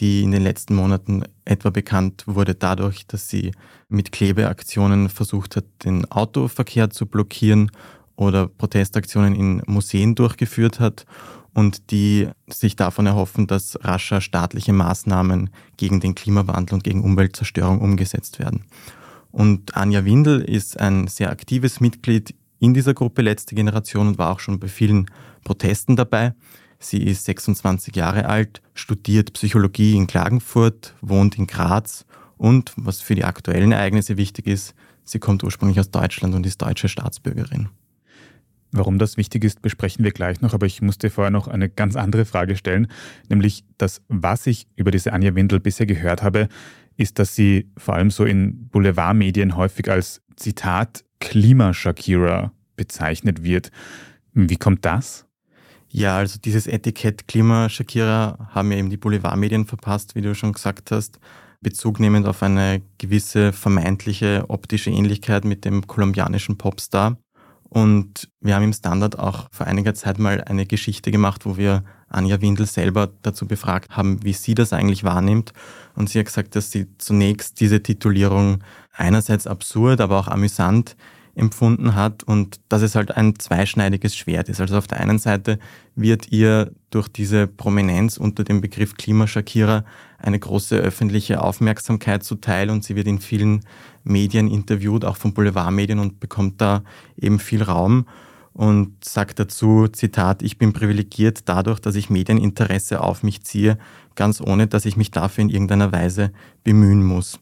die 0.00 0.22
in 0.22 0.30
den 0.30 0.42
letzten 0.42 0.74
Monaten 0.74 1.24
etwa 1.44 1.70
bekannt 1.70 2.24
wurde 2.26 2.54
dadurch, 2.54 3.06
dass 3.06 3.28
sie 3.28 3.52
mit 3.88 4.12
Klebeaktionen 4.12 5.08
versucht 5.08 5.56
hat, 5.56 5.64
den 5.84 6.10
Autoverkehr 6.10 6.90
zu 6.90 7.06
blockieren 7.06 7.70
oder 8.16 8.48
Protestaktionen 8.48 9.34
in 9.34 9.62
Museen 9.66 10.14
durchgeführt 10.14 10.80
hat 10.80 11.04
und 11.52 11.90
die 11.90 12.28
sich 12.48 12.76
davon 12.76 13.06
erhoffen, 13.06 13.46
dass 13.46 13.78
rascher 13.82 14.20
staatliche 14.20 14.72
Maßnahmen 14.72 15.50
gegen 15.76 16.00
den 16.00 16.14
Klimawandel 16.14 16.74
und 16.74 16.84
gegen 16.84 17.02
Umweltzerstörung 17.02 17.80
umgesetzt 17.80 18.38
werden. 18.38 18.64
Und 19.32 19.76
Anja 19.76 20.04
Windel 20.04 20.40
ist 20.40 20.80
ein 20.80 21.06
sehr 21.08 21.30
aktives 21.30 21.80
Mitglied 21.80 22.34
in 22.58 22.74
dieser 22.74 22.94
Gruppe 22.94 23.22
Letzte 23.22 23.54
Generation 23.54 24.08
und 24.08 24.18
war 24.18 24.30
auch 24.30 24.40
schon 24.40 24.60
bei 24.60 24.68
vielen 24.68 25.06
Protesten 25.44 25.96
dabei. 25.96 26.34
Sie 26.82 27.02
ist 27.02 27.26
26 27.26 27.94
Jahre 27.94 28.24
alt, 28.24 28.62
studiert 28.74 29.34
Psychologie 29.34 29.96
in 29.96 30.06
Klagenfurt, 30.06 30.94
wohnt 31.02 31.36
in 31.36 31.46
Graz 31.46 32.06
und, 32.38 32.72
was 32.76 33.02
für 33.02 33.14
die 33.14 33.24
aktuellen 33.24 33.72
Ereignisse 33.72 34.16
wichtig 34.16 34.46
ist, 34.46 34.74
sie 35.04 35.18
kommt 35.18 35.44
ursprünglich 35.44 35.78
aus 35.78 35.90
Deutschland 35.90 36.34
und 36.34 36.46
ist 36.46 36.62
deutsche 36.62 36.88
Staatsbürgerin. 36.88 37.68
Warum 38.72 38.98
das 38.98 39.18
wichtig 39.18 39.44
ist, 39.44 39.60
besprechen 39.60 40.04
wir 40.04 40.12
gleich 40.12 40.40
noch, 40.40 40.54
aber 40.54 40.64
ich 40.64 40.80
musste 40.80 41.10
vorher 41.10 41.30
noch 41.30 41.48
eine 41.48 41.68
ganz 41.68 41.96
andere 41.96 42.24
Frage 42.24 42.56
stellen, 42.56 42.86
nämlich 43.28 43.64
das, 43.76 44.00
was 44.08 44.46
ich 44.46 44.66
über 44.76 44.90
diese 44.90 45.12
Anja 45.12 45.34
Windel 45.34 45.60
bisher 45.60 45.86
gehört 45.86 46.22
habe, 46.22 46.48
ist, 46.96 47.18
dass 47.18 47.34
sie 47.34 47.68
vor 47.76 47.94
allem 47.94 48.10
so 48.10 48.24
in 48.24 48.68
Boulevardmedien 48.68 49.54
häufig 49.56 49.90
als 49.90 50.22
Zitat 50.36 51.04
Klima-Shakira 51.18 52.52
bezeichnet 52.76 53.42
wird. 53.42 53.70
Wie 54.32 54.56
kommt 54.56 54.86
das? 54.86 55.26
Ja, 55.92 56.18
also 56.18 56.38
dieses 56.38 56.68
Etikett 56.68 57.26
Klima 57.26 57.68
Shakira 57.68 58.48
haben 58.50 58.70
ja 58.70 58.78
eben 58.78 58.90
die 58.90 58.96
Boulevardmedien 58.96 59.66
verpasst, 59.66 60.14
wie 60.14 60.22
du 60.22 60.36
schon 60.36 60.52
gesagt 60.52 60.92
hast, 60.92 61.18
bezugnehmend 61.60 62.26
auf 62.26 62.42
eine 62.44 62.80
gewisse 62.98 63.52
vermeintliche 63.52 64.44
optische 64.48 64.90
Ähnlichkeit 64.90 65.44
mit 65.44 65.64
dem 65.64 65.86
kolumbianischen 65.88 66.56
Popstar. 66.56 67.18
Und 67.68 68.28
wir 68.40 68.54
haben 68.54 68.64
im 68.64 68.72
Standard 68.72 69.18
auch 69.18 69.48
vor 69.50 69.66
einiger 69.66 69.94
Zeit 69.94 70.18
mal 70.18 70.42
eine 70.42 70.64
Geschichte 70.64 71.10
gemacht, 71.10 71.44
wo 71.44 71.56
wir 71.56 71.84
Anja 72.08 72.40
Windel 72.40 72.66
selber 72.66 73.10
dazu 73.22 73.46
befragt 73.46 73.90
haben, 73.90 74.24
wie 74.24 74.32
sie 74.32 74.54
das 74.54 74.72
eigentlich 74.72 75.02
wahrnimmt. 75.02 75.52
Und 75.94 76.08
sie 76.08 76.20
hat 76.20 76.26
gesagt, 76.26 76.56
dass 76.56 76.70
sie 76.70 76.86
zunächst 76.98 77.60
diese 77.60 77.82
Titulierung 77.82 78.62
einerseits 78.92 79.46
absurd, 79.46 80.00
aber 80.00 80.18
auch 80.18 80.28
amüsant 80.28 80.96
empfunden 81.34 81.94
hat 81.94 82.22
und 82.24 82.60
dass 82.68 82.82
es 82.82 82.94
halt 82.94 83.16
ein 83.16 83.38
zweischneidiges 83.38 84.16
Schwert 84.16 84.48
ist. 84.48 84.60
Also 84.60 84.76
auf 84.76 84.86
der 84.86 85.00
einen 85.00 85.18
Seite 85.18 85.58
wird 85.94 86.32
ihr 86.32 86.72
durch 86.90 87.08
diese 87.08 87.46
Prominenz 87.46 88.16
unter 88.16 88.44
dem 88.44 88.60
Begriff 88.60 88.94
Klimaschakierer 88.94 89.84
eine 90.18 90.38
große 90.38 90.76
öffentliche 90.76 91.42
Aufmerksamkeit 91.42 92.24
zuteil 92.24 92.70
und 92.70 92.84
sie 92.84 92.96
wird 92.96 93.06
in 93.06 93.20
vielen 93.20 93.60
Medien 94.04 94.48
interviewt, 94.48 95.04
auch 95.04 95.16
von 95.16 95.34
Boulevardmedien 95.34 95.98
und 95.98 96.20
bekommt 96.20 96.60
da 96.60 96.82
eben 97.16 97.38
viel 97.38 97.62
Raum 97.62 98.06
und 98.52 99.04
sagt 99.04 99.38
dazu, 99.38 99.86
Zitat, 99.88 100.42
ich 100.42 100.58
bin 100.58 100.72
privilegiert 100.72 101.48
dadurch, 101.48 101.78
dass 101.78 101.94
ich 101.94 102.10
Medieninteresse 102.10 103.00
auf 103.00 103.22
mich 103.22 103.42
ziehe, 103.42 103.78
ganz 104.16 104.40
ohne, 104.40 104.66
dass 104.66 104.84
ich 104.84 104.96
mich 104.96 105.10
dafür 105.10 105.42
in 105.42 105.50
irgendeiner 105.50 105.92
Weise 105.92 106.32
bemühen 106.64 107.04
muss. 107.04 107.38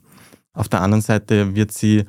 Auf 0.52 0.68
der 0.68 0.82
anderen 0.82 1.02
Seite 1.02 1.54
wird 1.54 1.72
sie 1.72 2.04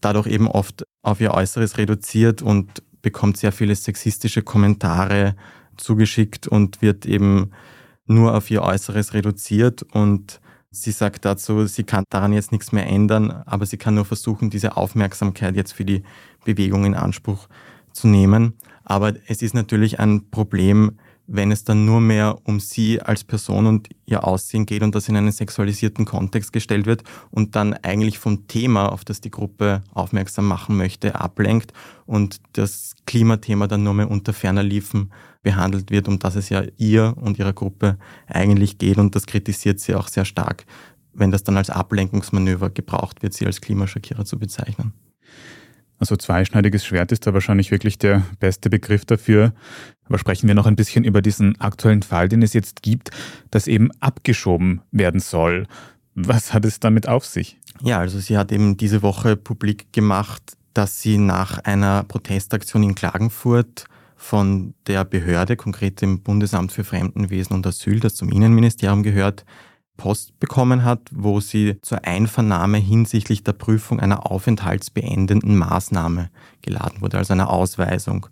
dadurch 0.00 0.26
eben 0.26 0.48
oft 0.48 0.84
auf 1.02 1.20
ihr 1.20 1.32
Äußeres 1.32 1.78
reduziert 1.78 2.42
und 2.42 2.82
bekommt 3.02 3.36
sehr 3.36 3.52
viele 3.52 3.74
sexistische 3.74 4.42
Kommentare 4.42 5.36
zugeschickt 5.76 6.48
und 6.48 6.82
wird 6.82 7.06
eben 7.06 7.50
nur 8.06 8.34
auf 8.34 8.50
ihr 8.50 8.62
Äußeres 8.62 9.14
reduziert 9.14 9.82
und 9.82 10.40
sie 10.70 10.92
sagt 10.92 11.24
dazu, 11.24 11.66
sie 11.66 11.84
kann 11.84 12.04
daran 12.10 12.32
jetzt 12.32 12.52
nichts 12.52 12.72
mehr 12.72 12.86
ändern, 12.86 13.30
aber 13.46 13.66
sie 13.66 13.76
kann 13.76 13.94
nur 13.94 14.04
versuchen, 14.04 14.50
diese 14.50 14.76
Aufmerksamkeit 14.76 15.56
jetzt 15.56 15.72
für 15.72 15.84
die 15.84 16.02
Bewegung 16.44 16.84
in 16.84 16.94
Anspruch 16.94 17.48
zu 17.92 18.08
nehmen. 18.08 18.54
Aber 18.84 19.14
es 19.26 19.42
ist 19.42 19.54
natürlich 19.54 19.98
ein 19.98 20.30
Problem, 20.30 20.98
wenn 21.26 21.50
es 21.50 21.64
dann 21.64 21.84
nur 21.84 22.00
mehr 22.00 22.38
um 22.44 22.60
sie 22.60 23.00
als 23.00 23.24
Person 23.24 23.66
und 23.66 23.88
ihr 24.06 24.24
Aussehen 24.24 24.66
geht 24.66 24.82
und 24.82 24.94
das 24.94 25.08
in 25.08 25.16
einen 25.16 25.32
sexualisierten 25.32 26.04
Kontext 26.04 26.52
gestellt 26.52 26.86
wird 26.86 27.02
und 27.30 27.56
dann 27.56 27.74
eigentlich 27.74 28.18
vom 28.18 28.46
Thema, 28.46 28.92
auf 28.92 29.04
das 29.04 29.20
die 29.20 29.30
Gruppe 29.30 29.82
aufmerksam 29.92 30.46
machen 30.46 30.76
möchte, 30.76 31.16
ablenkt 31.16 31.72
und 32.06 32.40
das 32.52 32.94
Klimathema 33.06 33.66
dann 33.66 33.82
nur 33.82 33.94
mehr 33.94 34.10
unter 34.10 34.32
ferner 34.32 34.62
Liefen 34.62 35.10
behandelt 35.42 35.90
wird, 35.90 36.08
um 36.08 36.18
das 36.18 36.36
es 36.36 36.48
ja 36.48 36.62
ihr 36.76 37.14
und 37.20 37.38
ihrer 37.38 37.52
Gruppe 37.52 37.98
eigentlich 38.26 38.78
geht 38.78 38.98
und 38.98 39.14
das 39.14 39.26
kritisiert 39.26 39.80
sie 39.80 39.94
auch 39.94 40.08
sehr 40.08 40.24
stark, 40.24 40.64
wenn 41.12 41.30
das 41.30 41.44
dann 41.44 41.56
als 41.56 41.70
Ablenkungsmanöver 41.70 42.70
gebraucht 42.70 43.22
wird, 43.22 43.34
sie 43.34 43.46
als 43.46 43.60
Klimaschockierer 43.60 44.24
zu 44.24 44.38
bezeichnen. 44.38 44.92
Also 45.98 46.16
zweischneidiges 46.16 46.84
Schwert 46.84 47.10
ist 47.12 47.26
da 47.26 47.32
wahrscheinlich 47.32 47.70
wirklich 47.70 47.98
der 47.98 48.22
beste 48.38 48.68
Begriff 48.68 49.04
dafür. 49.04 49.52
Aber 50.04 50.18
sprechen 50.18 50.46
wir 50.46 50.54
noch 50.54 50.66
ein 50.66 50.76
bisschen 50.76 51.04
über 51.04 51.22
diesen 51.22 51.60
aktuellen 51.60 52.02
Fall, 52.02 52.28
den 52.28 52.42
es 52.42 52.52
jetzt 52.52 52.82
gibt, 52.82 53.10
dass 53.50 53.66
eben 53.66 53.90
abgeschoben 54.00 54.82
werden 54.92 55.20
soll. 55.20 55.66
Was 56.14 56.52
hat 56.54 56.64
es 56.64 56.80
damit 56.80 57.08
auf 57.08 57.24
sich? 57.24 57.58
Ja, 57.82 57.98
also 57.98 58.18
sie 58.18 58.38
hat 58.38 58.52
eben 58.52 58.76
diese 58.76 59.02
Woche 59.02 59.36
publik 59.36 59.92
gemacht, 59.92 60.42
dass 60.74 61.00
sie 61.00 61.18
nach 61.18 61.58
einer 61.60 62.04
Protestaktion 62.04 62.82
in 62.82 62.94
Klagenfurt 62.94 63.86
von 64.16 64.74
der 64.86 65.04
Behörde, 65.04 65.56
konkret 65.56 66.00
dem 66.00 66.20
Bundesamt 66.22 66.72
für 66.72 66.84
Fremdenwesen 66.84 67.54
und 67.54 67.66
Asyl, 67.66 68.00
das 68.00 68.14
zum 68.14 68.30
Innenministerium 68.30 69.02
gehört, 69.02 69.44
Post 69.96 70.38
bekommen 70.40 70.84
hat, 70.84 71.00
wo 71.12 71.40
sie 71.40 71.76
zur 71.82 72.04
Einvernahme 72.04 72.78
hinsichtlich 72.78 73.44
der 73.44 73.52
Prüfung 73.52 74.00
einer 74.00 74.30
aufenthaltsbeendenden 74.30 75.56
Maßnahme 75.56 76.30
geladen 76.62 77.00
wurde, 77.00 77.18
also 77.18 77.32
einer 77.32 77.50
Ausweisung. 77.50 78.26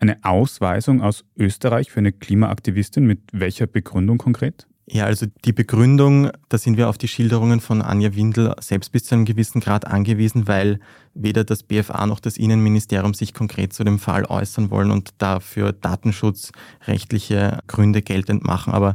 Eine 0.00 0.18
Ausweisung 0.22 1.02
aus 1.02 1.24
Österreich 1.36 1.90
für 1.90 1.98
eine 1.98 2.12
Klimaaktivistin 2.12 3.04
mit 3.04 3.20
welcher 3.32 3.66
Begründung 3.66 4.18
konkret? 4.18 4.68
Ja, 4.90 5.04
also 5.04 5.26
die 5.44 5.52
Begründung, 5.52 6.30
da 6.48 6.56
sind 6.56 6.78
wir 6.78 6.88
auf 6.88 6.96
die 6.96 7.08
Schilderungen 7.08 7.60
von 7.60 7.82
Anja 7.82 8.14
Windel 8.14 8.54
selbst 8.58 8.90
bis 8.90 9.04
zu 9.04 9.14
einem 9.14 9.26
gewissen 9.26 9.60
Grad 9.60 9.86
angewiesen, 9.86 10.48
weil 10.48 10.80
weder 11.12 11.44
das 11.44 11.62
BFA 11.62 12.06
noch 12.06 12.20
das 12.20 12.38
Innenministerium 12.38 13.12
sich 13.12 13.34
konkret 13.34 13.74
zu 13.74 13.84
dem 13.84 13.98
Fall 13.98 14.24
äußern 14.24 14.70
wollen 14.70 14.90
und 14.90 15.10
dafür 15.18 15.72
datenschutzrechtliche 15.72 17.58
Gründe 17.66 18.00
geltend 18.00 18.44
machen. 18.44 18.72
Aber 18.72 18.94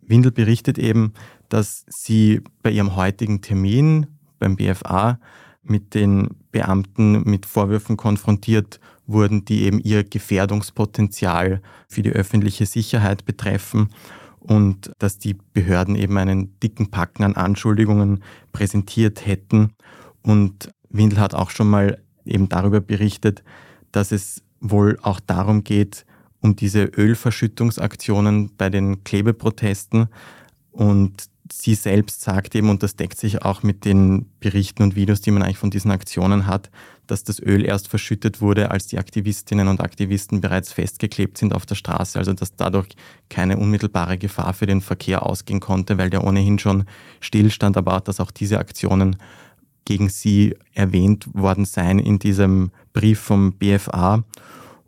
Windel 0.00 0.32
berichtet 0.32 0.78
eben, 0.78 1.12
dass 1.54 1.84
sie 1.86 2.40
bei 2.64 2.72
ihrem 2.72 2.96
heutigen 2.96 3.40
Termin 3.40 4.08
beim 4.40 4.56
BFA 4.56 5.20
mit 5.62 5.94
den 5.94 6.30
Beamten 6.50 7.22
mit 7.30 7.46
Vorwürfen 7.46 7.96
konfrontiert 7.96 8.80
wurden, 9.06 9.44
die 9.44 9.62
eben 9.62 9.78
ihr 9.78 10.02
Gefährdungspotenzial 10.02 11.62
für 11.86 12.02
die 12.02 12.10
öffentliche 12.10 12.66
Sicherheit 12.66 13.24
betreffen 13.24 13.90
und 14.40 14.90
dass 14.98 15.18
die 15.18 15.36
Behörden 15.52 15.94
eben 15.94 16.18
einen 16.18 16.58
dicken 16.58 16.90
Packen 16.90 17.22
an 17.22 17.36
Anschuldigungen 17.36 18.24
präsentiert 18.50 19.24
hätten. 19.24 19.74
Und 20.22 20.72
Windel 20.88 21.20
hat 21.20 21.34
auch 21.34 21.50
schon 21.50 21.70
mal 21.70 22.02
eben 22.24 22.48
darüber 22.48 22.80
berichtet, 22.80 23.44
dass 23.92 24.10
es 24.10 24.42
wohl 24.58 24.98
auch 25.02 25.20
darum 25.20 25.62
geht, 25.62 26.04
um 26.40 26.56
diese 26.56 26.82
Ölverschüttungsaktionen 26.82 28.50
bei 28.56 28.70
den 28.70 29.04
Klebeprotesten 29.04 30.08
und 30.72 31.32
sie 31.52 31.74
selbst 31.74 32.22
sagt 32.22 32.54
eben, 32.54 32.70
und 32.70 32.82
das 32.82 32.96
deckt 32.96 33.18
sich 33.18 33.42
auch 33.42 33.62
mit 33.62 33.84
den 33.84 34.26
Berichten 34.40 34.82
und 34.82 34.96
Videos, 34.96 35.20
die 35.20 35.30
man 35.30 35.42
eigentlich 35.42 35.58
von 35.58 35.70
diesen 35.70 35.90
Aktionen 35.90 36.46
hat, 36.46 36.70
dass 37.06 37.22
das 37.22 37.38
Öl 37.38 37.64
erst 37.64 37.88
verschüttet 37.88 38.40
wurde, 38.40 38.70
als 38.70 38.86
die 38.86 38.98
Aktivistinnen 38.98 39.68
und 39.68 39.80
Aktivisten 39.80 40.40
bereits 40.40 40.72
festgeklebt 40.72 41.36
sind 41.36 41.54
auf 41.54 41.66
der 41.66 41.74
Straße. 41.74 42.18
Also 42.18 42.32
dass 42.32 42.56
dadurch 42.56 42.88
keine 43.28 43.58
unmittelbare 43.58 44.16
Gefahr 44.16 44.54
für 44.54 44.66
den 44.66 44.80
Verkehr 44.80 45.24
ausgehen 45.24 45.60
konnte, 45.60 45.98
weil 45.98 46.10
der 46.10 46.24
ohnehin 46.24 46.58
schon 46.58 46.84
stillstand, 47.20 47.76
aber 47.76 48.00
dass 48.00 48.20
auch 48.20 48.30
diese 48.30 48.58
Aktionen 48.58 49.16
gegen 49.84 50.08
sie 50.08 50.56
erwähnt 50.72 51.26
worden 51.34 51.66
seien 51.66 51.98
in 51.98 52.18
diesem 52.18 52.70
Brief 52.94 53.20
vom 53.20 53.52
BFA. 53.52 54.24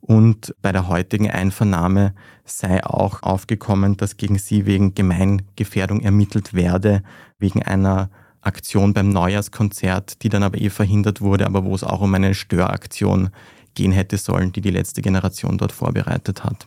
Und 0.07 0.55
bei 0.63 0.71
der 0.71 0.87
heutigen 0.87 1.29
Einvernahme 1.29 2.15
sei 2.45 2.85
auch 2.85 3.25
aufgekommen, 3.25 3.97
dass 3.97 4.17
gegen 4.17 4.39
sie 4.39 4.65
wegen 4.65 4.95
Gemeingefährdung 4.95 6.01
ermittelt 6.01 6.55
werde, 6.55 7.03
wegen 7.39 7.65
einer 7.65 8.09
Aktion 8.41 8.95
beim 8.95 9.09
Neujahrskonzert, 9.09 10.23
die 10.23 10.29
dann 10.29 10.45
aber 10.45 10.59
eh 10.59 10.71
verhindert 10.71 11.21
wurde, 11.21 11.47
aber 11.47 11.65
wo 11.65 11.75
es 11.75 11.83
auch 11.83 12.01
um 12.01 12.15
eine 12.15 12.35
Störaktion 12.35 13.31
gehen 13.75 13.91
hätte 13.91 14.17
sollen, 14.17 14.53
die 14.53 14.61
die 14.61 14.71
letzte 14.71 15.03
Generation 15.03 15.59
dort 15.59 15.73
vorbereitet 15.73 16.45
hat. 16.45 16.67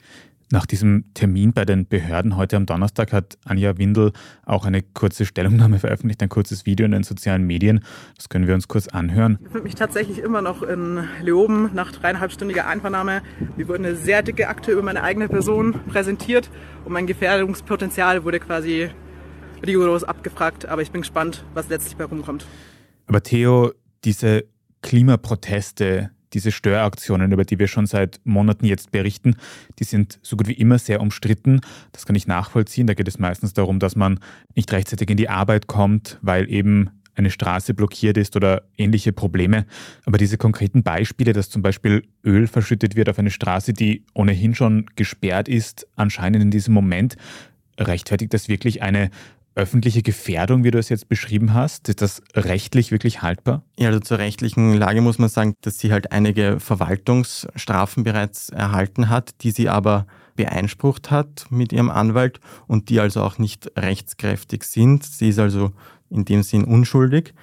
Nach 0.51 0.65
diesem 0.65 1.05
Termin 1.13 1.53
bei 1.53 1.63
den 1.63 1.87
Behörden 1.87 2.35
heute 2.35 2.57
am 2.57 2.65
Donnerstag 2.65 3.13
hat 3.13 3.37
Anja 3.45 3.77
Windel 3.77 4.13
auch 4.47 4.65
eine 4.65 4.81
kurze 4.81 5.27
Stellungnahme 5.27 5.77
veröffentlicht, 5.77 6.23
ein 6.23 6.29
kurzes 6.29 6.65
Video 6.65 6.87
in 6.87 6.91
den 6.91 7.03
sozialen 7.03 7.45
Medien. 7.45 7.81
Das 8.15 8.29
können 8.29 8.47
wir 8.47 8.55
uns 8.55 8.67
kurz 8.67 8.87
anhören. 8.87 9.33
Ich 9.33 9.45
befinde 9.45 9.63
mich 9.63 9.75
tatsächlich 9.75 10.17
immer 10.17 10.41
noch 10.41 10.63
in 10.63 11.03
Leoben 11.21 11.69
nach 11.75 11.91
dreieinhalbstündiger 11.91 12.65
Einvernahme. 12.65 13.21
Mir 13.57 13.67
wurde 13.67 13.79
eine 13.79 13.95
sehr 13.95 14.23
dicke 14.23 14.47
Akte 14.47 14.71
über 14.71 14.81
meine 14.81 15.03
eigene 15.03 15.29
Person 15.29 15.81
präsentiert 15.87 16.49
und 16.83 16.93
mein 16.93 17.05
Gefährdungspotenzial 17.05 18.23
wurde 18.23 18.39
quasi 18.39 18.89
rigoros 19.63 20.03
abgefragt. 20.03 20.65
Aber 20.65 20.81
ich 20.81 20.89
bin 20.89 21.01
gespannt, 21.01 21.45
was 21.53 21.69
letztlich 21.69 21.95
bei 21.95 22.05
rumkommt. 22.05 22.47
Aber 23.05 23.21
Theo, 23.21 23.71
diese 24.03 24.45
Klimaproteste, 24.81 26.09
diese 26.33 26.51
Störaktionen, 26.51 27.31
über 27.31 27.43
die 27.43 27.59
wir 27.59 27.67
schon 27.67 27.85
seit 27.85 28.19
Monaten 28.23 28.65
jetzt 28.65 28.91
berichten, 28.91 29.35
die 29.79 29.83
sind 29.83 30.19
so 30.21 30.37
gut 30.37 30.47
wie 30.47 30.53
immer 30.53 30.79
sehr 30.79 31.01
umstritten. 31.01 31.61
Das 31.91 32.05
kann 32.05 32.15
ich 32.15 32.27
nachvollziehen. 32.27 32.87
Da 32.87 32.93
geht 32.93 33.07
es 33.07 33.19
meistens 33.19 33.53
darum, 33.53 33.79
dass 33.79 33.95
man 33.95 34.19
nicht 34.55 34.71
rechtzeitig 34.71 35.09
in 35.09 35.17
die 35.17 35.29
Arbeit 35.29 35.67
kommt, 35.67 36.19
weil 36.21 36.51
eben 36.51 36.89
eine 37.15 37.29
Straße 37.29 37.73
blockiert 37.73 38.17
ist 38.17 38.35
oder 38.35 38.63
ähnliche 38.77 39.11
Probleme. 39.11 39.65
Aber 40.05 40.17
diese 40.17 40.37
konkreten 40.37 40.83
Beispiele, 40.83 41.33
dass 41.33 41.49
zum 41.49 41.61
Beispiel 41.61 42.03
Öl 42.23 42.47
verschüttet 42.47 42.95
wird 42.95 43.09
auf 43.09 43.19
eine 43.19 43.29
Straße, 43.29 43.73
die 43.73 44.05
ohnehin 44.13 44.55
schon 44.55 44.85
gesperrt 44.95 45.47
ist, 45.47 45.85
anscheinend 45.95 46.41
in 46.41 46.51
diesem 46.51 46.73
Moment, 46.73 47.17
rechtfertigt 47.77 48.33
das 48.33 48.47
wirklich 48.47 48.81
eine 48.81 49.09
öffentliche 49.59 50.01
Gefährdung, 50.01 50.63
wie 50.63 50.71
du 50.71 50.79
es 50.79 50.89
jetzt 50.89 51.09
beschrieben 51.09 51.53
hast? 51.53 51.89
Ist 51.89 52.01
das 52.01 52.21
rechtlich 52.33 52.91
wirklich 52.91 53.21
haltbar? 53.21 53.63
Ja, 53.77 53.89
also 53.89 53.99
zur 53.99 54.17
rechtlichen 54.17 54.73
Lage 54.73 55.01
muss 55.01 55.19
man 55.19 55.29
sagen, 55.29 55.55
dass 55.61 55.79
sie 55.79 55.91
halt 55.91 56.11
einige 56.13 56.59
Verwaltungsstrafen 56.59 58.03
bereits 58.03 58.49
erhalten 58.49 59.09
hat, 59.09 59.41
die 59.41 59.51
sie 59.51 59.67
aber 59.67 60.07
beeinsprucht 60.35 61.11
hat 61.11 61.45
mit 61.49 61.73
ihrem 61.73 61.89
Anwalt 61.89 62.39
und 62.67 62.89
die 62.89 63.01
also 63.01 63.21
auch 63.21 63.37
nicht 63.37 63.69
rechtskräftig 63.75 64.63
sind. 64.63 65.03
Sie 65.03 65.29
ist 65.29 65.39
also 65.39 65.71
in 66.09 66.23
dem 66.23 66.41
Sinn 66.41 66.63
unschuldig. 66.63 67.33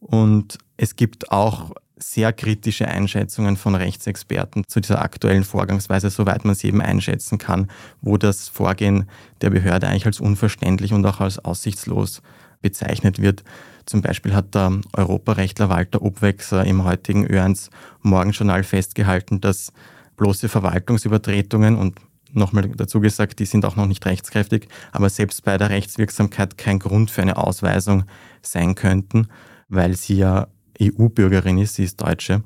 Und 0.00 0.56
es 0.78 0.96
gibt 0.96 1.30
auch 1.30 1.72
sehr 1.98 2.32
kritische 2.32 2.88
Einschätzungen 2.88 3.56
von 3.56 3.74
Rechtsexperten 3.74 4.64
zu 4.66 4.80
dieser 4.80 5.02
aktuellen 5.02 5.44
Vorgangsweise, 5.44 6.10
soweit 6.10 6.44
man 6.44 6.54
sie 6.54 6.68
eben 6.68 6.82
einschätzen 6.82 7.38
kann, 7.38 7.70
wo 8.02 8.18
das 8.18 8.48
Vorgehen 8.48 9.08
der 9.40 9.50
Behörde 9.50 9.88
eigentlich 9.88 10.06
als 10.06 10.20
unverständlich 10.20 10.92
und 10.92 11.06
auch 11.06 11.20
als 11.20 11.38
aussichtslos 11.38 12.22
bezeichnet 12.60 13.20
wird. 13.20 13.44
Zum 13.86 14.02
Beispiel 14.02 14.34
hat 14.34 14.54
der 14.54 14.80
Europarechtler 14.92 15.70
Walter 15.70 16.02
Obwechser 16.02 16.64
im 16.64 16.84
heutigen 16.84 17.26
Ö1 17.26 17.70
Morgenjournal 18.02 18.62
festgehalten, 18.62 19.40
dass 19.40 19.72
bloße 20.16 20.48
Verwaltungsübertretungen 20.48 21.76
und 21.76 22.00
nochmal 22.32 22.68
dazu 22.68 23.00
gesagt, 23.00 23.38
die 23.38 23.46
sind 23.46 23.64
auch 23.64 23.76
noch 23.76 23.86
nicht 23.86 24.04
rechtskräftig, 24.04 24.68
aber 24.92 25.08
selbst 25.08 25.44
bei 25.44 25.56
der 25.56 25.70
Rechtswirksamkeit 25.70 26.58
kein 26.58 26.78
Grund 26.78 27.10
für 27.10 27.22
eine 27.22 27.36
Ausweisung 27.36 28.04
sein 28.42 28.74
könnten, 28.74 29.28
weil 29.68 29.96
sie 29.96 30.16
ja 30.16 30.48
EU-Bürgerin 30.80 31.58
ist, 31.58 31.74
sie 31.74 31.84
ist 31.84 32.00
Deutsche. 32.00 32.42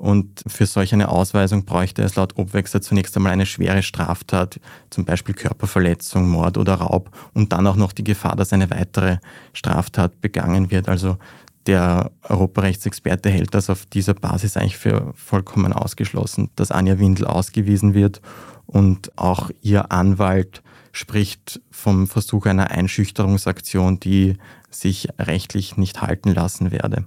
Und 0.00 0.42
für 0.46 0.64
solch 0.64 0.94
eine 0.94 1.10
Ausweisung 1.10 1.66
bräuchte 1.66 2.02
es 2.02 2.16
laut 2.16 2.38
Obwechsler 2.38 2.80
zunächst 2.80 3.14
einmal 3.16 3.32
eine 3.32 3.44
schwere 3.44 3.82
Straftat, 3.82 4.58
zum 4.88 5.04
Beispiel 5.04 5.34
Körperverletzung, 5.34 6.26
Mord 6.26 6.56
oder 6.56 6.76
Raub 6.76 7.10
und 7.34 7.52
dann 7.52 7.66
auch 7.66 7.76
noch 7.76 7.92
die 7.92 8.04
Gefahr, 8.04 8.34
dass 8.34 8.54
eine 8.54 8.70
weitere 8.70 9.18
Straftat 9.52 10.22
begangen 10.22 10.70
wird. 10.70 10.88
Also 10.88 11.18
der 11.66 12.10
Europarechtsexperte 12.22 13.28
hält 13.28 13.54
das 13.54 13.68
auf 13.68 13.84
dieser 13.84 14.14
Basis 14.14 14.56
eigentlich 14.56 14.78
für 14.78 15.12
vollkommen 15.14 15.74
ausgeschlossen, 15.74 16.48
dass 16.56 16.70
Anja 16.70 16.98
Windel 16.98 17.26
ausgewiesen 17.26 17.92
wird 17.92 18.22
und 18.64 19.16
auch 19.18 19.50
ihr 19.60 19.92
Anwalt 19.92 20.62
spricht 20.92 21.60
vom 21.70 22.06
Versuch 22.06 22.46
einer 22.46 22.70
Einschüchterungsaktion, 22.70 24.00
die 24.00 24.38
sich 24.70 25.08
rechtlich 25.18 25.76
nicht 25.76 26.00
halten 26.00 26.32
lassen 26.32 26.70
werde. 26.70 27.04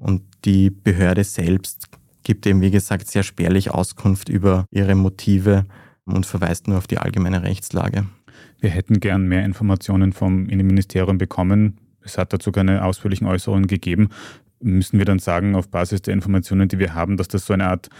Und 0.00 0.22
die 0.46 0.70
Behörde 0.70 1.22
selbst 1.24 1.88
gibt 2.22 2.46
eben, 2.46 2.62
wie 2.62 2.70
gesagt, 2.70 3.08
sehr 3.08 3.22
spärlich 3.22 3.70
Auskunft 3.70 4.28
über 4.28 4.64
ihre 4.70 4.94
Motive 4.94 5.66
und 6.06 6.26
verweist 6.26 6.68
nur 6.68 6.78
auf 6.78 6.86
die 6.86 6.98
allgemeine 6.98 7.42
Rechtslage. 7.42 8.06
Wir 8.60 8.70
hätten 8.70 9.00
gern 9.00 9.28
mehr 9.28 9.44
Informationen 9.44 10.12
vom 10.12 10.48
Innenministerium 10.48 11.18
bekommen. 11.18 11.78
Es 12.02 12.16
hat 12.16 12.32
dazu 12.32 12.50
keine 12.50 12.84
ausführlichen 12.84 13.26
Äußerungen 13.26 13.66
gegeben. 13.66 14.08
Müssen 14.62 14.98
wir 14.98 15.04
dann 15.04 15.18
sagen, 15.18 15.54
auf 15.54 15.68
Basis 15.68 16.02
der 16.02 16.14
Informationen, 16.14 16.68
die 16.68 16.78
wir 16.78 16.94
haben, 16.94 17.18
dass 17.18 17.28
das 17.28 17.44
so 17.44 17.52
eine 17.52 17.68
Art 17.68 17.90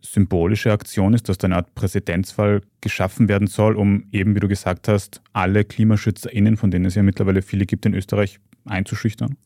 symbolische 0.00 0.72
Aktion 0.72 1.14
ist, 1.14 1.28
dass 1.28 1.38
da 1.38 1.46
eine 1.46 1.56
Art 1.56 1.74
Präzedenzfall 1.74 2.62
geschaffen 2.80 3.28
werden 3.28 3.48
soll, 3.48 3.76
um 3.76 4.04
eben, 4.12 4.34
wie 4.36 4.40
du 4.40 4.48
gesagt 4.48 4.86
hast, 4.86 5.20
alle 5.32 5.64
KlimaschützerInnen, 5.64 6.56
von 6.56 6.70
denen 6.70 6.86
es 6.86 6.94
ja 6.94 7.02
mittlerweile 7.02 7.42
viele 7.42 7.66
gibt 7.66 7.86
in 7.86 7.94
Österreich, 7.94 8.38
einzuschüchtern? 8.64 9.36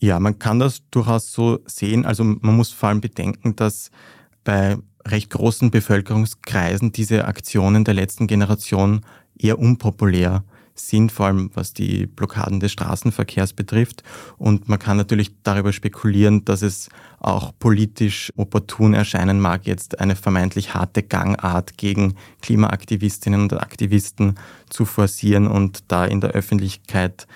Ja, 0.00 0.18
man 0.18 0.38
kann 0.38 0.58
das 0.58 0.82
durchaus 0.90 1.30
so 1.30 1.60
sehen. 1.66 2.06
Also 2.06 2.24
man 2.24 2.56
muss 2.56 2.70
vor 2.72 2.88
allem 2.88 3.02
bedenken, 3.02 3.54
dass 3.54 3.90
bei 4.44 4.78
recht 5.06 5.30
großen 5.30 5.70
Bevölkerungskreisen 5.70 6.92
diese 6.92 7.26
Aktionen 7.26 7.84
der 7.84 7.94
letzten 7.94 8.26
Generation 8.26 9.02
eher 9.38 9.58
unpopulär 9.58 10.44
sind, 10.74 11.12
vor 11.12 11.26
allem 11.26 11.50
was 11.52 11.74
die 11.74 12.06
Blockaden 12.06 12.60
des 12.60 12.72
Straßenverkehrs 12.72 13.52
betrifft. 13.52 14.02
Und 14.38 14.68
man 14.70 14.78
kann 14.78 14.96
natürlich 14.96 15.32
darüber 15.42 15.74
spekulieren, 15.74 16.46
dass 16.46 16.62
es 16.62 16.88
auch 17.18 17.52
politisch 17.58 18.32
opportun 18.36 18.94
erscheinen 18.94 19.40
mag, 19.40 19.66
jetzt 19.66 20.00
eine 20.00 20.16
vermeintlich 20.16 20.72
harte 20.72 21.02
Gangart 21.02 21.76
gegen 21.76 22.14
Klimaaktivistinnen 22.40 23.42
und 23.42 23.60
Aktivisten 23.60 24.36
zu 24.70 24.86
forcieren 24.86 25.46
und 25.46 25.84
da 25.88 26.06
in 26.06 26.22
der 26.22 26.30
Öffentlichkeit 26.30 27.26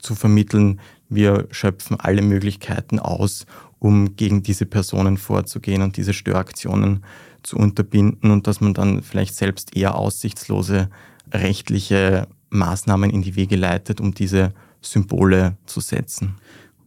zu 0.00 0.14
vermitteln, 0.14 0.80
wir 1.10 1.48
schöpfen 1.50 1.98
alle 1.98 2.22
Möglichkeiten 2.22 2.98
aus, 2.98 3.46
um 3.78 4.16
gegen 4.16 4.42
diese 4.42 4.66
Personen 4.66 5.16
vorzugehen 5.16 5.82
und 5.82 5.96
diese 5.96 6.12
Störaktionen 6.12 7.04
zu 7.42 7.56
unterbinden 7.56 8.30
und 8.30 8.46
dass 8.46 8.60
man 8.60 8.74
dann 8.74 9.02
vielleicht 9.02 9.34
selbst 9.34 9.76
eher 9.76 9.96
aussichtslose 9.96 10.88
rechtliche 11.32 12.28
Maßnahmen 12.50 13.10
in 13.10 13.22
die 13.22 13.36
Wege 13.36 13.56
leitet, 13.56 14.00
um 14.00 14.12
diese 14.12 14.52
Symbole 14.80 15.56
zu 15.66 15.80
setzen. 15.80 16.36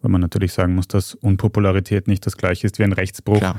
Weil 0.01 0.11
man 0.11 0.21
natürlich 0.21 0.53
sagen 0.53 0.75
muss, 0.75 0.87
dass 0.87 1.15
Unpopularität 1.15 2.07
nicht 2.07 2.25
das 2.25 2.37
gleiche 2.37 2.67
ist 2.67 2.79
wie 2.79 2.83
ein 2.83 2.93
Rechtsbruch. 2.93 3.37
Klar. 3.37 3.55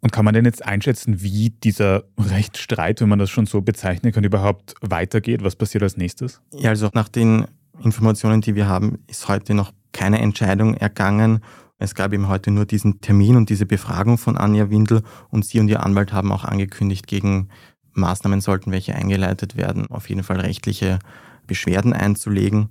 Und 0.00 0.12
kann 0.12 0.24
man 0.24 0.34
denn 0.34 0.44
jetzt 0.44 0.64
einschätzen, 0.64 1.22
wie 1.22 1.50
dieser 1.50 2.04
Rechtsstreit, 2.18 3.00
wenn 3.00 3.08
man 3.08 3.18
das 3.18 3.30
schon 3.30 3.46
so 3.46 3.62
bezeichnen 3.62 4.12
kann, 4.12 4.24
überhaupt 4.24 4.74
weitergeht? 4.82 5.42
Was 5.42 5.56
passiert 5.56 5.82
als 5.82 5.96
nächstes? 5.96 6.40
Ja, 6.52 6.70
also 6.70 6.90
nach 6.92 7.08
den 7.08 7.46
Informationen, 7.82 8.40
die 8.40 8.54
wir 8.54 8.68
haben, 8.68 8.98
ist 9.08 9.26
heute 9.28 9.54
noch 9.54 9.72
keine 9.96 10.20
Entscheidung 10.20 10.74
ergangen. 10.74 11.40
Es 11.78 11.94
gab 11.94 12.12
eben 12.12 12.28
heute 12.28 12.50
nur 12.50 12.66
diesen 12.66 13.00
Termin 13.00 13.36
und 13.36 13.48
diese 13.48 13.66
Befragung 13.66 14.18
von 14.18 14.36
Anja 14.36 14.70
Windel 14.70 15.02
und 15.30 15.44
sie 15.44 15.58
und 15.58 15.68
ihr 15.68 15.82
Anwalt 15.82 16.12
haben 16.12 16.32
auch 16.32 16.44
angekündigt, 16.44 17.06
gegen 17.06 17.48
Maßnahmen 17.94 18.42
sollten 18.42 18.72
welche 18.72 18.94
eingeleitet 18.94 19.56
werden, 19.56 19.86
auf 19.90 20.08
jeden 20.08 20.22
Fall 20.22 20.40
rechtliche 20.40 20.98
Beschwerden 21.46 21.94
einzulegen. 21.94 22.68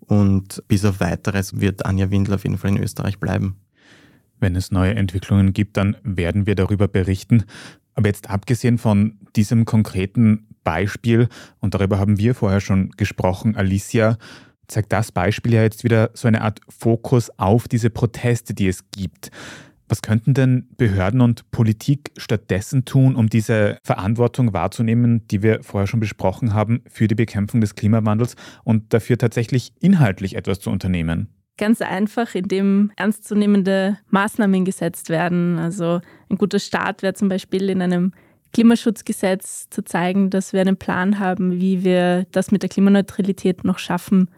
Und 0.00 0.62
bis 0.68 0.84
auf 0.84 1.00
weiteres 1.00 1.60
wird 1.60 1.86
Anja 1.86 2.10
Windel 2.10 2.34
auf 2.34 2.44
jeden 2.44 2.58
Fall 2.58 2.70
in 2.70 2.82
Österreich 2.82 3.18
bleiben. 3.18 3.56
Wenn 4.38 4.56
es 4.56 4.70
neue 4.70 4.94
Entwicklungen 4.94 5.52
gibt, 5.52 5.76
dann 5.76 5.96
werden 6.02 6.46
wir 6.46 6.56
darüber 6.56 6.88
berichten. 6.88 7.44
Aber 7.94 8.08
jetzt 8.08 8.28
abgesehen 8.28 8.78
von 8.78 9.18
diesem 9.36 9.64
konkreten 9.64 10.48
Beispiel, 10.64 11.28
und 11.60 11.74
darüber 11.74 11.98
haben 11.98 12.18
wir 12.18 12.34
vorher 12.34 12.60
schon 12.60 12.90
gesprochen, 12.96 13.56
Alicia, 13.56 14.18
zeigt 14.68 14.92
das 14.92 15.12
Beispiel 15.12 15.54
ja 15.54 15.62
jetzt 15.62 15.84
wieder 15.84 16.10
so 16.14 16.28
eine 16.28 16.42
Art 16.42 16.60
Fokus 16.68 17.30
auf 17.38 17.68
diese 17.68 17.90
Proteste, 17.90 18.54
die 18.54 18.68
es 18.68 18.90
gibt. 18.90 19.30
Was 19.88 20.02
könnten 20.02 20.34
denn 20.34 20.68
Behörden 20.76 21.20
und 21.20 21.50
Politik 21.52 22.10
stattdessen 22.16 22.84
tun, 22.84 23.14
um 23.14 23.28
diese 23.28 23.78
Verantwortung 23.84 24.52
wahrzunehmen, 24.52 25.26
die 25.28 25.42
wir 25.42 25.62
vorher 25.62 25.86
schon 25.86 26.00
besprochen 26.00 26.54
haben, 26.54 26.82
für 26.88 27.06
die 27.06 27.14
Bekämpfung 27.14 27.60
des 27.60 27.76
Klimawandels 27.76 28.34
und 28.64 28.92
dafür 28.92 29.16
tatsächlich 29.16 29.72
inhaltlich 29.78 30.34
etwas 30.34 30.58
zu 30.58 30.70
unternehmen? 30.70 31.28
Ganz 31.56 31.80
einfach, 31.80 32.34
indem 32.34 32.90
ernstzunehmende 32.96 33.98
Maßnahmen 34.10 34.64
gesetzt 34.64 35.08
werden. 35.08 35.58
Also 35.58 36.00
ein 36.28 36.36
guter 36.36 36.58
Start 36.58 37.02
wäre 37.02 37.14
zum 37.14 37.28
Beispiel 37.28 37.70
in 37.70 37.80
einem 37.80 38.12
Klimaschutzgesetz 38.52 39.68
zu 39.70 39.84
zeigen, 39.84 40.30
dass 40.30 40.52
wir 40.52 40.60
einen 40.60 40.76
Plan 40.76 41.18
haben, 41.18 41.60
wie 41.60 41.84
wir 41.84 42.26
das 42.32 42.50
mit 42.50 42.62
der 42.62 42.70
Klimaneutralität 42.70 43.64
noch 43.64 43.78
schaffen. 43.78 44.28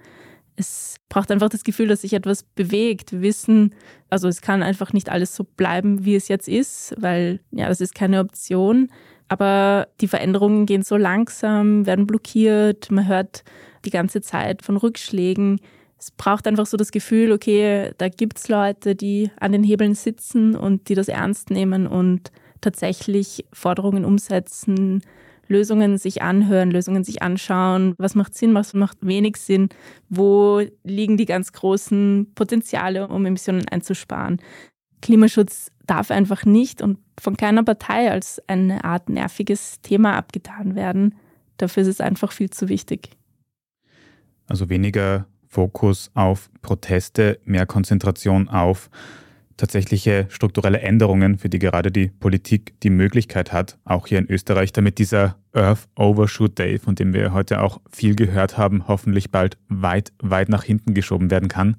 Es 0.59 0.97
braucht 1.09 1.31
einfach 1.31 1.49
das 1.49 1.63
Gefühl, 1.63 1.87
dass 1.87 2.01
sich 2.01 2.13
etwas 2.15 2.43
bewegt. 2.43 3.13
Wir 3.13 3.23
wissen, 3.23 3.75
also 4.11 4.27
es 4.27 4.41
kann 4.41 4.63
einfach 4.63 4.93
nicht 4.93 5.09
alles 5.09 5.35
so 5.35 5.45
bleiben, 5.45 6.05
wie 6.05 6.17
es 6.17 6.27
jetzt 6.27 6.49
ist, 6.49 6.95
weil 6.99 7.41
ja, 7.53 7.69
das 7.69 7.81
ist 7.81 7.95
keine 7.95 8.19
Option. 8.21 8.91
Aber 9.29 9.89
die 10.01 10.09
Veränderungen 10.09 10.67
gehen 10.67 10.83
so 10.83 10.97
langsam, 10.97 11.87
werden 11.87 12.07
blockiert, 12.07 12.91
man 12.91 13.07
hört 13.07 13.45
die 13.85 13.91
ganze 13.91 14.21
Zeit 14.21 14.63
von 14.63 14.77
Rückschlägen. 14.77 15.61
Es 15.99 16.11
braucht 16.11 16.47
einfach 16.47 16.67
so 16.67 16.77
das 16.77 16.91
Gefühl, 16.91 17.33
okay, 17.33 17.93
da 17.99 18.09
gibt 18.09 18.39
es 18.39 18.49
Leute, 18.49 18.97
die 18.97 19.31
an 19.39 19.53
den 19.53 19.63
Hebeln 19.63 19.95
sitzen 19.95 20.57
und 20.57 20.89
die 20.89 20.95
das 20.95 21.09
ernst 21.09 21.51
nehmen 21.51 21.87
und 21.87 22.33
tatsächlich 22.61 23.45
Forderungen 23.53 24.05
umsetzen, 24.05 25.03
Lösungen 25.49 25.99
sich 25.99 26.23
anhören, 26.23 26.71
Lösungen 26.71 27.05
sich 27.05 27.23
anschauen, 27.23 27.95
was 27.99 28.15
macht 28.15 28.35
Sinn, 28.35 28.55
was 28.55 28.75
macht 28.75 28.99
wenig 29.01 29.37
Sinn, 29.37 29.69
wo 30.09 30.63
liegen 30.85 31.17
die 31.17 31.25
ganz 31.25 31.53
großen 31.53 32.33
Potenziale, 32.35 33.09
um 33.09 33.27
Emissionen 33.27 33.69
einzusparen. 33.69 34.41
Klimaschutz 35.01 35.71
darf 35.87 36.11
einfach 36.11 36.45
nicht 36.45 36.83
und 36.83 36.99
von 37.19 37.37
keiner 37.37 37.65
Partei 37.65 38.11
als 38.11 38.43
eine 38.47 38.85
Art 38.85 39.09
nerviges 39.09 39.81
Thema 39.81 40.17
abgetan 40.17 40.75
werden. 40.75 41.15
Dafür 41.57 41.83
ist 41.83 41.89
es 41.89 42.01
einfach 42.01 42.33
viel 42.33 42.51
zu 42.51 42.69
wichtig. 42.69 43.11
Also 44.47 44.69
weniger 44.69 45.27
Fokus 45.49 46.11
auf 46.15 46.51
Proteste, 46.63 47.41
mehr 47.45 47.67
Konzentration 47.67 48.49
auf 48.49 48.91
tatsächliche 49.59 50.27
strukturelle 50.31 50.81
Änderungen, 50.81 51.37
für 51.37 51.51
die 51.51 51.59
gerade 51.59 51.93
die 51.93 52.09
Politik 52.09 52.81
die 52.81 52.91
Möglichkeit 52.91 53.53
hat, 53.53 53.77
auch 53.85 54.07
hier 54.07 54.19
in 54.19 54.31
Österreich, 54.31 54.73
damit 54.73 54.99
dieser 54.99 55.37
Earth 55.53 55.89
Overshoot 55.97 56.59
Day, 56.59 56.79
von 56.79 56.95
dem 56.95 57.13
wir 57.13 57.33
heute 57.35 57.61
auch 57.61 57.81
viel 57.91 58.15
gehört 58.15 58.57
haben, 58.57 58.89
hoffentlich 58.89 59.31
bald 59.31 59.59
weit, 59.69 60.13
weit 60.23 60.49
nach 60.49 60.63
hinten 60.63 60.95
geschoben 60.95 61.31
werden 61.31 61.49
kann. 61.49 61.77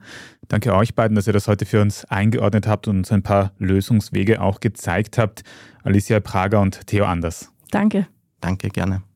Danke 0.47 0.75
euch 0.75 0.93
beiden, 0.93 1.15
dass 1.15 1.27
ihr 1.27 1.33
das 1.33 1.47
heute 1.47 1.65
für 1.65 1.81
uns 1.81 2.05
eingeordnet 2.05 2.67
habt 2.67 2.87
und 2.87 2.97
uns 2.97 3.11
ein 3.11 3.23
paar 3.23 3.53
Lösungswege 3.57 4.41
auch 4.41 4.59
gezeigt 4.59 5.17
habt. 5.17 5.43
Alicia 5.83 6.19
Prager 6.19 6.61
und 6.61 6.85
Theo 6.87 7.05
Anders. 7.05 7.51
Danke. 7.71 8.07
Danke, 8.41 8.69
gerne. 8.69 9.08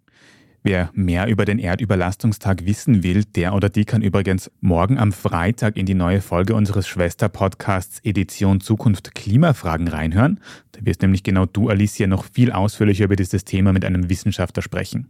Wer 0.65 0.91
mehr 0.93 1.27
über 1.27 1.43
den 1.43 1.59
Erdüberlastungstag 1.59 2.65
wissen 2.65 3.03
will, 3.03 3.25
der 3.25 3.53
oder 3.53 3.67
die 3.67 3.83
kann 3.83 4.01
übrigens 4.01 4.49
morgen 4.61 4.97
am 4.97 5.11
Freitag 5.11 5.75
in 5.75 5.85
die 5.85 5.93
neue 5.93 6.21
Folge 6.21 6.55
unseres 6.55 6.87
Schwester-Podcasts 6.87 7.99
Edition 8.05 8.61
Zukunft 8.61 9.13
Klimafragen 9.13 9.89
reinhören. 9.89 10.39
Da 10.71 10.79
wirst 10.85 11.01
nämlich 11.01 11.23
genau 11.23 11.45
du, 11.45 11.67
Alicia, 11.67 12.07
noch 12.07 12.23
viel 12.23 12.53
ausführlicher 12.53 13.03
über 13.03 13.17
dieses 13.17 13.43
Thema 13.43 13.73
mit 13.73 13.83
einem 13.83 14.09
Wissenschaftler 14.09 14.63
sprechen. 14.63 15.09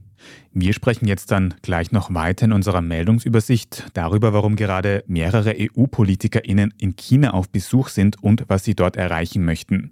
Wir 0.54 0.74
sprechen 0.74 1.08
jetzt 1.08 1.30
dann 1.30 1.54
gleich 1.62 1.92
noch 1.92 2.12
weiter 2.16 2.46
in 2.46 2.52
unserer 2.52 2.82
Meldungsübersicht 2.82 3.92
darüber, 3.94 4.34
warum 4.34 4.56
gerade 4.56 5.04
mehrere 5.06 5.54
EU-PolitikerInnen 5.56 6.74
in 6.80 6.96
China 6.96 7.36
auf 7.36 7.48
Besuch 7.48 7.90
sind 7.90 8.24
und 8.24 8.46
was 8.48 8.64
sie 8.64 8.74
dort 8.74 8.96
erreichen 8.96 9.46
möchten. 9.46 9.92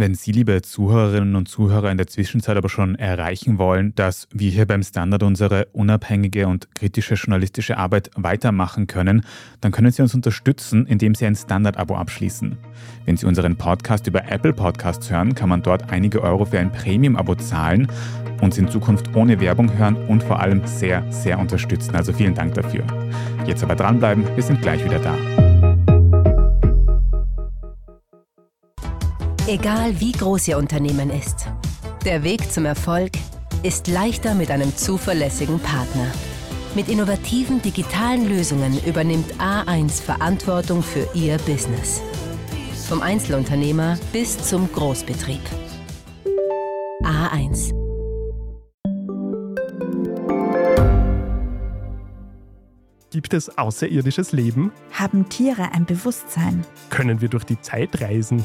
Wenn 0.00 0.14
Sie, 0.14 0.30
liebe 0.30 0.62
Zuhörerinnen 0.62 1.34
und 1.34 1.48
Zuhörer, 1.48 1.90
in 1.90 1.96
der 1.96 2.06
Zwischenzeit 2.06 2.56
aber 2.56 2.68
schon 2.68 2.94
erreichen 2.94 3.58
wollen, 3.58 3.96
dass 3.96 4.28
wir 4.32 4.48
hier 4.48 4.64
beim 4.64 4.84
Standard 4.84 5.24
unsere 5.24 5.66
unabhängige 5.72 6.46
und 6.46 6.72
kritische 6.76 7.14
journalistische 7.14 7.78
Arbeit 7.78 8.12
weitermachen 8.14 8.86
können, 8.86 9.24
dann 9.60 9.72
können 9.72 9.90
Sie 9.90 10.00
uns 10.00 10.14
unterstützen, 10.14 10.86
indem 10.86 11.16
Sie 11.16 11.26
ein 11.26 11.34
Standard-Abo 11.34 11.96
abschließen. 11.96 12.56
Wenn 13.06 13.16
Sie 13.16 13.26
unseren 13.26 13.56
Podcast 13.56 14.06
über 14.06 14.30
Apple 14.30 14.52
Podcasts 14.52 15.10
hören, 15.10 15.34
kann 15.34 15.48
man 15.48 15.64
dort 15.64 15.90
einige 15.90 16.22
Euro 16.22 16.44
für 16.44 16.60
ein 16.60 16.70
Premium-Abo 16.70 17.34
zahlen, 17.34 17.88
uns 18.40 18.56
in 18.56 18.68
Zukunft 18.68 19.16
ohne 19.16 19.40
Werbung 19.40 19.76
hören 19.76 19.96
und 20.06 20.22
vor 20.22 20.38
allem 20.38 20.64
sehr, 20.64 21.02
sehr 21.10 21.40
unterstützen. 21.40 21.96
Also 21.96 22.12
vielen 22.12 22.36
Dank 22.36 22.54
dafür. 22.54 22.84
Jetzt 23.46 23.64
aber 23.64 23.74
dranbleiben, 23.74 24.24
wir 24.36 24.44
sind 24.44 24.62
gleich 24.62 24.84
wieder 24.84 25.00
da. 25.00 25.47
Egal 29.48 29.98
wie 29.98 30.12
groß 30.12 30.48
Ihr 30.48 30.58
Unternehmen 30.58 31.08
ist, 31.08 31.46
der 32.04 32.22
Weg 32.22 32.52
zum 32.52 32.66
Erfolg 32.66 33.12
ist 33.62 33.86
leichter 33.86 34.34
mit 34.34 34.50
einem 34.50 34.76
zuverlässigen 34.76 35.58
Partner. 35.58 36.12
Mit 36.74 36.90
innovativen 36.90 37.62
digitalen 37.62 38.28
Lösungen 38.28 38.78
übernimmt 38.84 39.32
A1 39.40 40.02
Verantwortung 40.02 40.82
für 40.82 41.08
Ihr 41.14 41.38
Business. 41.38 42.02
Vom 42.88 43.00
Einzelunternehmer 43.00 43.98
bis 44.12 44.36
zum 44.36 44.70
Großbetrieb. 44.70 45.40
A1. 47.02 47.72
Gibt 53.10 53.32
es 53.32 53.56
außerirdisches 53.56 54.32
Leben? 54.32 54.72
Haben 54.92 55.30
Tiere 55.30 55.72
ein 55.72 55.86
Bewusstsein? 55.86 56.66
Können 56.90 57.22
wir 57.22 57.30
durch 57.30 57.44
die 57.44 57.58
Zeit 57.62 58.02
reisen? 58.02 58.44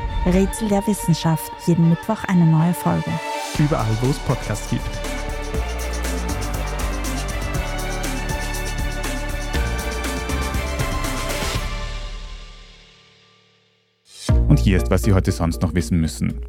Rätsel 0.25 0.67
der 0.67 0.85
Wissenschaft. 0.85 1.51
Jeden 1.65 1.89
Mittwoch 1.89 2.23
eine 2.25 2.45
neue 2.45 2.75
Folge. 2.75 3.09
Überall, 3.57 3.89
wo 4.01 4.11
es 4.11 4.19
Podcasts 4.19 4.69
gibt. 4.69 4.83
Und 14.47 14.59
hier 14.59 14.77
ist, 14.77 14.91
was 14.91 15.01
Sie 15.01 15.13
heute 15.13 15.31
sonst 15.31 15.63
noch 15.63 15.73
wissen 15.73 15.99
müssen. 15.99 16.41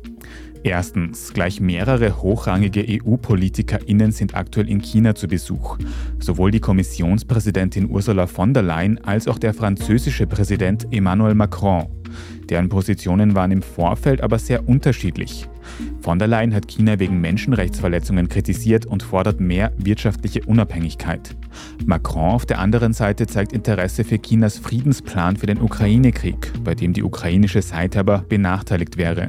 Erstens, 0.65 1.33
gleich 1.33 1.61
mehrere 1.61 2.23
hochrangige 2.23 2.85
EU-PolitikerInnen 2.87 4.13
sind 4.13 4.35
aktuell 4.35 4.69
in 4.69 4.81
China 4.81 5.15
zu 5.15 5.27
Besuch. 5.27 5.79
Sowohl 6.21 6.51
die 6.51 6.61
Kommissionspräsidentin 6.61 7.89
Ursula 7.89 8.27
von 8.27 8.53
der 8.53 8.63
Leyen 8.63 9.03
als 9.03 9.29
auch 9.29 9.39
der 9.39 9.55
französische 9.55 10.27
Präsident 10.27 10.87
Emmanuel 10.93 11.35
Macron. 11.35 11.89
Deren 12.49 12.69
Positionen 12.69 13.35
waren 13.35 13.51
im 13.51 13.63
Vorfeld 13.63 14.21
aber 14.21 14.39
sehr 14.39 14.69
unterschiedlich. 14.69 15.49
Von 16.01 16.19
der 16.19 16.29
Leyen 16.29 16.55
hat 16.55 16.69
China 16.69 16.99
wegen 16.99 17.21
Menschenrechtsverletzungen 17.21 18.29
kritisiert 18.29 18.87
und 18.87 19.03
fordert 19.03 19.41
mehr 19.41 19.73
wirtschaftliche 19.79 20.43
Unabhängigkeit. 20.45 21.37
Macron 21.87 22.33
auf 22.33 22.47
der 22.47 22.59
anderen 22.59 22.93
Seite 22.93 23.27
zeigt 23.27 23.53
Interesse 23.53 24.05
für 24.05 24.21
Chinas 24.21 24.59
Friedensplan 24.59 25.37
für 25.37 25.47
den 25.47 25.61
Ukraine-Krieg, 25.61 26.53
bei 26.65 26.75
dem 26.75 26.93
die 26.93 27.03
ukrainische 27.03 27.63
Seite 27.63 28.01
aber 28.01 28.25
benachteiligt 28.29 28.97
wäre. 28.97 29.29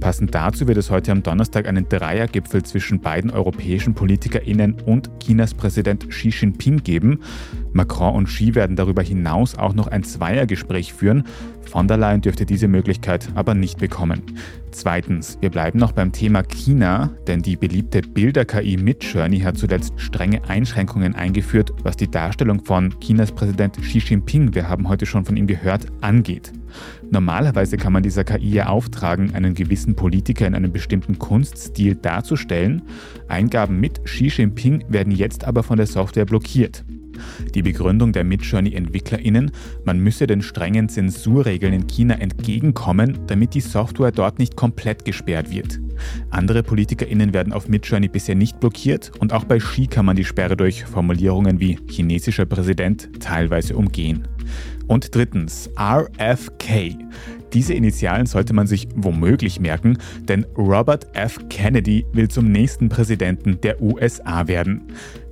Passend 0.00 0.34
dazu 0.34 0.66
wird 0.66 0.78
es 0.78 0.90
heute 0.90 1.12
am 1.12 1.22
Donnerstag 1.22 1.66
einen 1.66 1.88
Dreiergipfel 1.88 2.62
zwischen 2.62 3.00
beiden 3.00 3.30
europäischen 3.30 3.94
PolitikerInnen 3.94 4.76
und 4.86 5.10
Chinas 5.22 5.54
Präsident 5.54 6.08
Xi 6.08 6.30
Jinping 6.30 6.82
geben. 6.82 7.20
Macron 7.72 8.14
und 8.14 8.26
Xi 8.26 8.54
werden 8.54 8.76
darüber 8.76 9.02
hinaus 9.02 9.56
auch 9.56 9.74
noch 9.74 9.86
ein 9.86 10.02
Zweiergespräch 10.02 10.92
führen. 10.92 11.24
Von 11.62 11.86
der 11.86 11.98
Leyen 11.98 12.20
dürfte 12.20 12.46
diese 12.46 12.66
Möglichkeit 12.66 13.28
aber 13.34 13.54
nicht 13.54 13.78
bekommen. 13.78 14.22
Zweitens, 14.72 15.38
wir 15.40 15.50
bleiben 15.50 15.78
noch 15.78 15.92
beim 15.92 16.12
Thema 16.12 16.42
China, 16.42 17.10
denn 17.26 17.42
die 17.42 17.56
beliebte 17.56 18.02
Bilder-KI 18.02 18.76
Midjourney 18.76 19.40
hat 19.40 19.58
zuletzt 19.58 19.92
strenge 19.96 20.42
Einschränkungen 20.48 21.14
eingeführt, 21.14 21.72
was 21.82 21.96
die 21.96 22.10
Darstellung 22.10 22.64
von 22.64 22.94
Chinas 23.00 23.32
Präsident 23.32 23.76
Xi 23.80 23.98
Jinping, 23.98 24.54
wir 24.54 24.68
haben 24.68 24.88
heute 24.88 25.06
schon 25.06 25.24
von 25.24 25.36
ihm 25.36 25.46
gehört, 25.46 25.86
angeht. 26.00 26.52
Normalerweise 27.10 27.76
kann 27.76 27.92
man 27.92 28.02
dieser 28.02 28.24
KI 28.24 28.50
ja 28.50 28.66
auftragen, 28.66 29.34
einen 29.34 29.54
gewissen 29.54 29.94
Politiker 29.94 30.46
in 30.46 30.54
einem 30.54 30.72
bestimmten 30.72 31.18
Kunststil 31.18 31.94
darzustellen. 31.96 32.82
Eingaben 33.28 33.80
mit 33.80 34.04
Xi 34.04 34.28
Jinping 34.28 34.84
werden 34.88 35.12
jetzt 35.12 35.44
aber 35.44 35.62
von 35.62 35.76
der 35.76 35.86
Software 35.86 36.26
blockiert. 36.26 36.84
Die 37.54 37.62
Begründung 37.62 38.12
der 38.12 38.24
Midjourney-EntwicklerInnen, 38.24 39.50
man 39.84 39.98
müsse 39.98 40.26
den 40.26 40.42
strengen 40.42 40.88
Zensurregeln 40.88 41.72
in 41.72 41.86
China 41.86 42.14
entgegenkommen, 42.14 43.18
damit 43.26 43.54
die 43.54 43.60
Software 43.60 44.12
dort 44.12 44.38
nicht 44.38 44.56
komplett 44.56 45.04
gesperrt 45.04 45.50
wird. 45.50 45.80
Andere 46.30 46.62
PolitikerInnen 46.62 47.34
werden 47.34 47.52
auf 47.52 47.68
Midjourney 47.68 48.08
bisher 48.08 48.34
nicht 48.34 48.60
blockiert 48.60 49.12
und 49.18 49.32
auch 49.32 49.44
bei 49.44 49.58
Xi 49.58 49.86
kann 49.86 50.06
man 50.06 50.16
die 50.16 50.24
Sperre 50.24 50.56
durch 50.56 50.84
Formulierungen 50.84 51.60
wie 51.60 51.78
chinesischer 51.88 52.46
Präsident 52.46 53.10
teilweise 53.20 53.76
umgehen. 53.76 54.26
Und 54.86 55.14
drittens, 55.14 55.70
RFK. 55.78 56.96
Diese 57.52 57.74
Initialen 57.74 58.26
sollte 58.26 58.52
man 58.52 58.66
sich 58.66 58.88
womöglich 58.94 59.60
merken, 59.60 59.98
denn 60.28 60.46
Robert 60.56 61.06
F. 61.14 61.38
Kennedy 61.48 62.06
will 62.12 62.28
zum 62.28 62.50
nächsten 62.50 62.88
Präsidenten 62.88 63.60
der 63.60 63.80
USA 63.82 64.46
werden. 64.46 64.82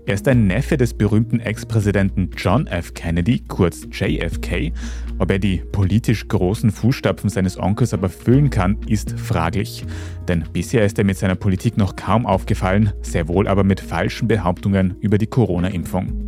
Er 0.08 0.14
ist 0.14 0.26
ein 0.26 0.46
Neffe 0.46 0.78
des 0.78 0.94
berühmten 0.94 1.38
Ex-Präsidenten 1.38 2.30
John 2.34 2.66
F. 2.66 2.94
Kennedy, 2.94 3.40
kurz 3.46 3.86
JFK. 3.92 4.72
Ob 5.18 5.30
er 5.30 5.38
die 5.38 5.58
politisch 5.58 6.26
großen 6.26 6.70
Fußstapfen 6.70 7.28
seines 7.28 7.58
Onkels 7.58 7.92
aber 7.92 8.08
füllen 8.08 8.48
kann, 8.48 8.78
ist 8.86 9.18
fraglich. 9.18 9.84
Denn 10.26 10.44
bisher 10.50 10.86
ist 10.86 10.98
er 10.98 11.04
mit 11.04 11.18
seiner 11.18 11.34
Politik 11.34 11.76
noch 11.76 11.94
kaum 11.94 12.24
aufgefallen, 12.24 12.94
sehr 13.02 13.28
wohl 13.28 13.46
aber 13.46 13.64
mit 13.64 13.80
falschen 13.80 14.28
Behauptungen 14.28 14.96
über 15.02 15.18
die 15.18 15.26
Corona-Impfung. 15.26 16.27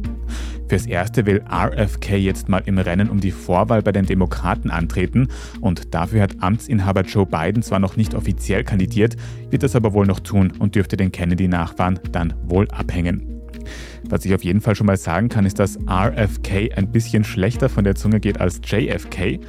Fürs 0.71 0.87
Erste 0.87 1.27
will 1.27 1.43
RFK 1.51 2.17
jetzt 2.17 2.49
mal 2.49 2.63
im 2.65 2.79
Rennen 2.79 3.11
um 3.11 3.19
die 3.19 3.33
Vorwahl 3.33 3.83
bei 3.83 3.91
den 3.91 4.07
Demokraten 4.07 4.71
antreten 4.71 5.27
und 5.61 5.93
dafür 5.97 6.23
hat 6.23 6.37
Amtsinhaber 6.39 7.03
Joe 7.03 7.27
Biden 7.27 7.65
zwar 7.65 7.81
noch 7.81 7.97
nicht 7.97 8.15
offiziell 8.15 8.63
kandidiert, 8.63 9.17
wird 9.51 9.65
das 9.65 9.75
aber 9.75 9.95
wohl 9.95 10.07
noch 10.07 10.21
tun 10.21 10.53
und 10.61 10.77
dürfte 10.77 10.97
den 10.97 11.11
Kennedy-Nachfahren 11.11 11.99
dann 12.13 12.35
wohl 12.45 12.69
abhängen. 12.69 13.43
Was 14.09 14.25
ich 14.25 14.33
auf 14.33 14.45
jeden 14.45 14.61
Fall 14.61 14.77
schon 14.77 14.87
mal 14.87 14.97
sagen 14.97 15.29
kann, 15.29 15.45
ist, 15.45 15.59
dass 15.59 15.77
RFK 15.89 16.73
ein 16.77 16.93
bisschen 16.93 17.25
schlechter 17.25 17.69
von 17.69 17.83
der 17.83 17.97
Zunge 17.97 18.21
geht 18.21 18.41
als 18.41 18.61
JFK. 18.65 19.41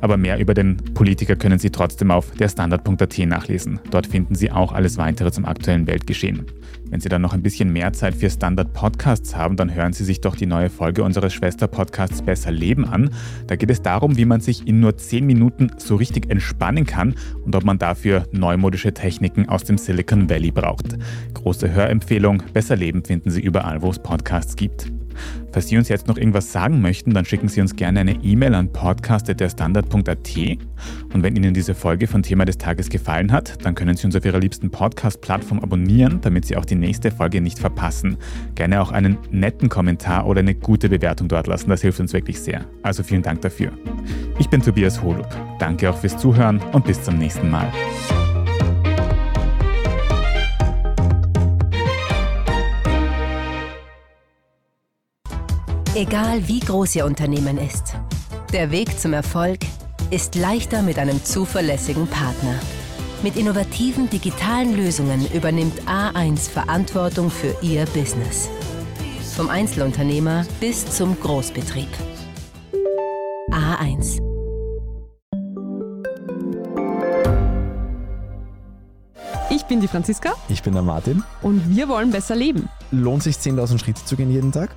Aber 0.00 0.16
mehr 0.16 0.38
über 0.38 0.54
den 0.54 0.76
Politiker 0.76 1.36
können 1.36 1.58
Sie 1.58 1.70
trotzdem 1.70 2.10
auf 2.10 2.30
der 2.32 2.48
Standard.at 2.48 3.18
nachlesen. 3.18 3.80
Dort 3.90 4.06
finden 4.06 4.34
Sie 4.34 4.50
auch 4.50 4.72
alles 4.72 4.98
weitere 4.98 5.30
zum 5.30 5.44
aktuellen 5.44 5.86
Weltgeschehen. 5.86 6.46
Wenn 6.88 7.00
Sie 7.00 7.08
dann 7.08 7.22
noch 7.22 7.32
ein 7.32 7.42
bisschen 7.42 7.72
mehr 7.72 7.92
Zeit 7.92 8.14
für 8.14 8.30
Standard-Podcasts 8.30 9.34
haben, 9.34 9.56
dann 9.56 9.74
hören 9.74 9.92
Sie 9.92 10.04
sich 10.04 10.20
doch 10.20 10.36
die 10.36 10.46
neue 10.46 10.70
Folge 10.70 11.02
unseres 11.02 11.34
Schwester-Podcasts 11.34 12.22
Besser 12.22 12.52
Leben 12.52 12.84
an. 12.84 13.10
Da 13.48 13.56
geht 13.56 13.70
es 13.70 13.82
darum, 13.82 14.16
wie 14.16 14.24
man 14.24 14.40
sich 14.40 14.66
in 14.68 14.80
nur 14.80 14.96
10 14.96 15.26
Minuten 15.26 15.70
so 15.78 15.96
richtig 15.96 16.30
entspannen 16.30 16.86
kann 16.86 17.14
und 17.44 17.56
ob 17.56 17.64
man 17.64 17.78
dafür 17.78 18.26
neumodische 18.30 18.94
Techniken 18.94 19.48
aus 19.48 19.64
dem 19.64 19.78
Silicon 19.78 20.30
Valley 20.30 20.52
braucht. 20.52 20.96
Große 21.34 21.72
Hörempfehlung, 21.72 22.42
Besser 22.52 22.76
Leben 22.76 23.04
finden 23.04 23.30
Sie 23.30 23.40
überall, 23.40 23.82
wo 23.82 23.90
es 23.90 23.98
Podcasts 23.98 24.54
gibt. 24.56 24.92
Falls 25.52 25.68
Sie 25.68 25.76
uns 25.76 25.88
jetzt 25.88 26.06
noch 26.08 26.16
irgendwas 26.16 26.52
sagen 26.52 26.80
möchten, 26.80 27.14
dann 27.14 27.24
schicken 27.24 27.48
Sie 27.48 27.60
uns 27.60 27.76
gerne 27.76 28.00
eine 28.00 28.22
E-Mail 28.22 28.54
an 28.54 28.72
podcast.derstandard.at. 28.72 30.36
Und 31.12 31.22
wenn 31.22 31.36
Ihnen 31.36 31.54
diese 31.54 31.74
Folge 31.74 32.06
von 32.06 32.22
Thema 32.22 32.44
des 32.44 32.58
Tages 32.58 32.88
gefallen 32.88 33.32
hat, 33.32 33.64
dann 33.64 33.74
können 33.74 33.96
Sie 33.96 34.06
uns 34.06 34.16
auf 34.16 34.24
Ihrer 34.24 34.38
liebsten 34.38 34.70
Podcast-Plattform 34.70 35.60
abonnieren, 35.60 36.20
damit 36.20 36.44
Sie 36.44 36.56
auch 36.56 36.64
die 36.64 36.74
nächste 36.74 37.10
Folge 37.10 37.40
nicht 37.40 37.58
verpassen. 37.58 38.16
Gerne 38.54 38.80
auch 38.80 38.92
einen 38.92 39.18
netten 39.30 39.68
Kommentar 39.68 40.26
oder 40.26 40.40
eine 40.40 40.54
gute 40.54 40.88
Bewertung 40.88 41.28
dort 41.28 41.46
lassen, 41.46 41.70
das 41.70 41.82
hilft 41.82 42.00
uns 42.00 42.12
wirklich 42.12 42.40
sehr. 42.40 42.64
Also 42.82 43.02
vielen 43.02 43.22
Dank 43.22 43.40
dafür. 43.40 43.72
Ich 44.38 44.48
bin 44.48 44.60
Tobias 44.60 45.02
Holub. 45.02 45.28
Danke 45.58 45.90
auch 45.90 45.96
fürs 45.96 46.18
Zuhören 46.18 46.60
und 46.72 46.84
bis 46.84 47.02
zum 47.02 47.18
nächsten 47.18 47.50
Mal. 47.50 47.72
Egal 55.96 56.46
wie 56.46 56.60
groß 56.60 56.96
Ihr 56.96 57.06
Unternehmen 57.06 57.56
ist, 57.56 57.94
der 58.52 58.70
Weg 58.70 59.00
zum 59.00 59.14
Erfolg 59.14 59.60
ist 60.10 60.34
leichter 60.34 60.82
mit 60.82 60.98
einem 60.98 61.24
zuverlässigen 61.24 62.06
Partner. 62.06 62.54
Mit 63.22 63.34
innovativen 63.34 64.10
digitalen 64.10 64.76
Lösungen 64.76 65.26
übernimmt 65.32 65.80
A1 65.88 66.50
Verantwortung 66.50 67.30
für 67.30 67.56
Ihr 67.62 67.86
Business. 67.94 68.50
Vom 69.36 69.48
Einzelunternehmer 69.48 70.44
bis 70.60 70.84
zum 70.84 71.18
Großbetrieb. 71.18 71.88
A1. 73.50 74.20
Ich 79.48 79.64
bin 79.64 79.80
die 79.80 79.88
Franziska 79.88 80.34
Ich 80.50 80.62
bin 80.62 80.74
der 80.74 80.82
Martin. 80.82 81.22
und 81.40 81.74
wir 81.74 81.88
wollen 81.88 82.10
besser 82.10 82.36
leben. 82.36 82.68
Lohnt 82.90 83.22
sich 83.22 83.36
10.000 83.36 83.78
Schritte 83.78 84.04
zu 84.04 84.14
gehen 84.14 84.30
jeden 84.30 84.52
Tag? 84.52 84.76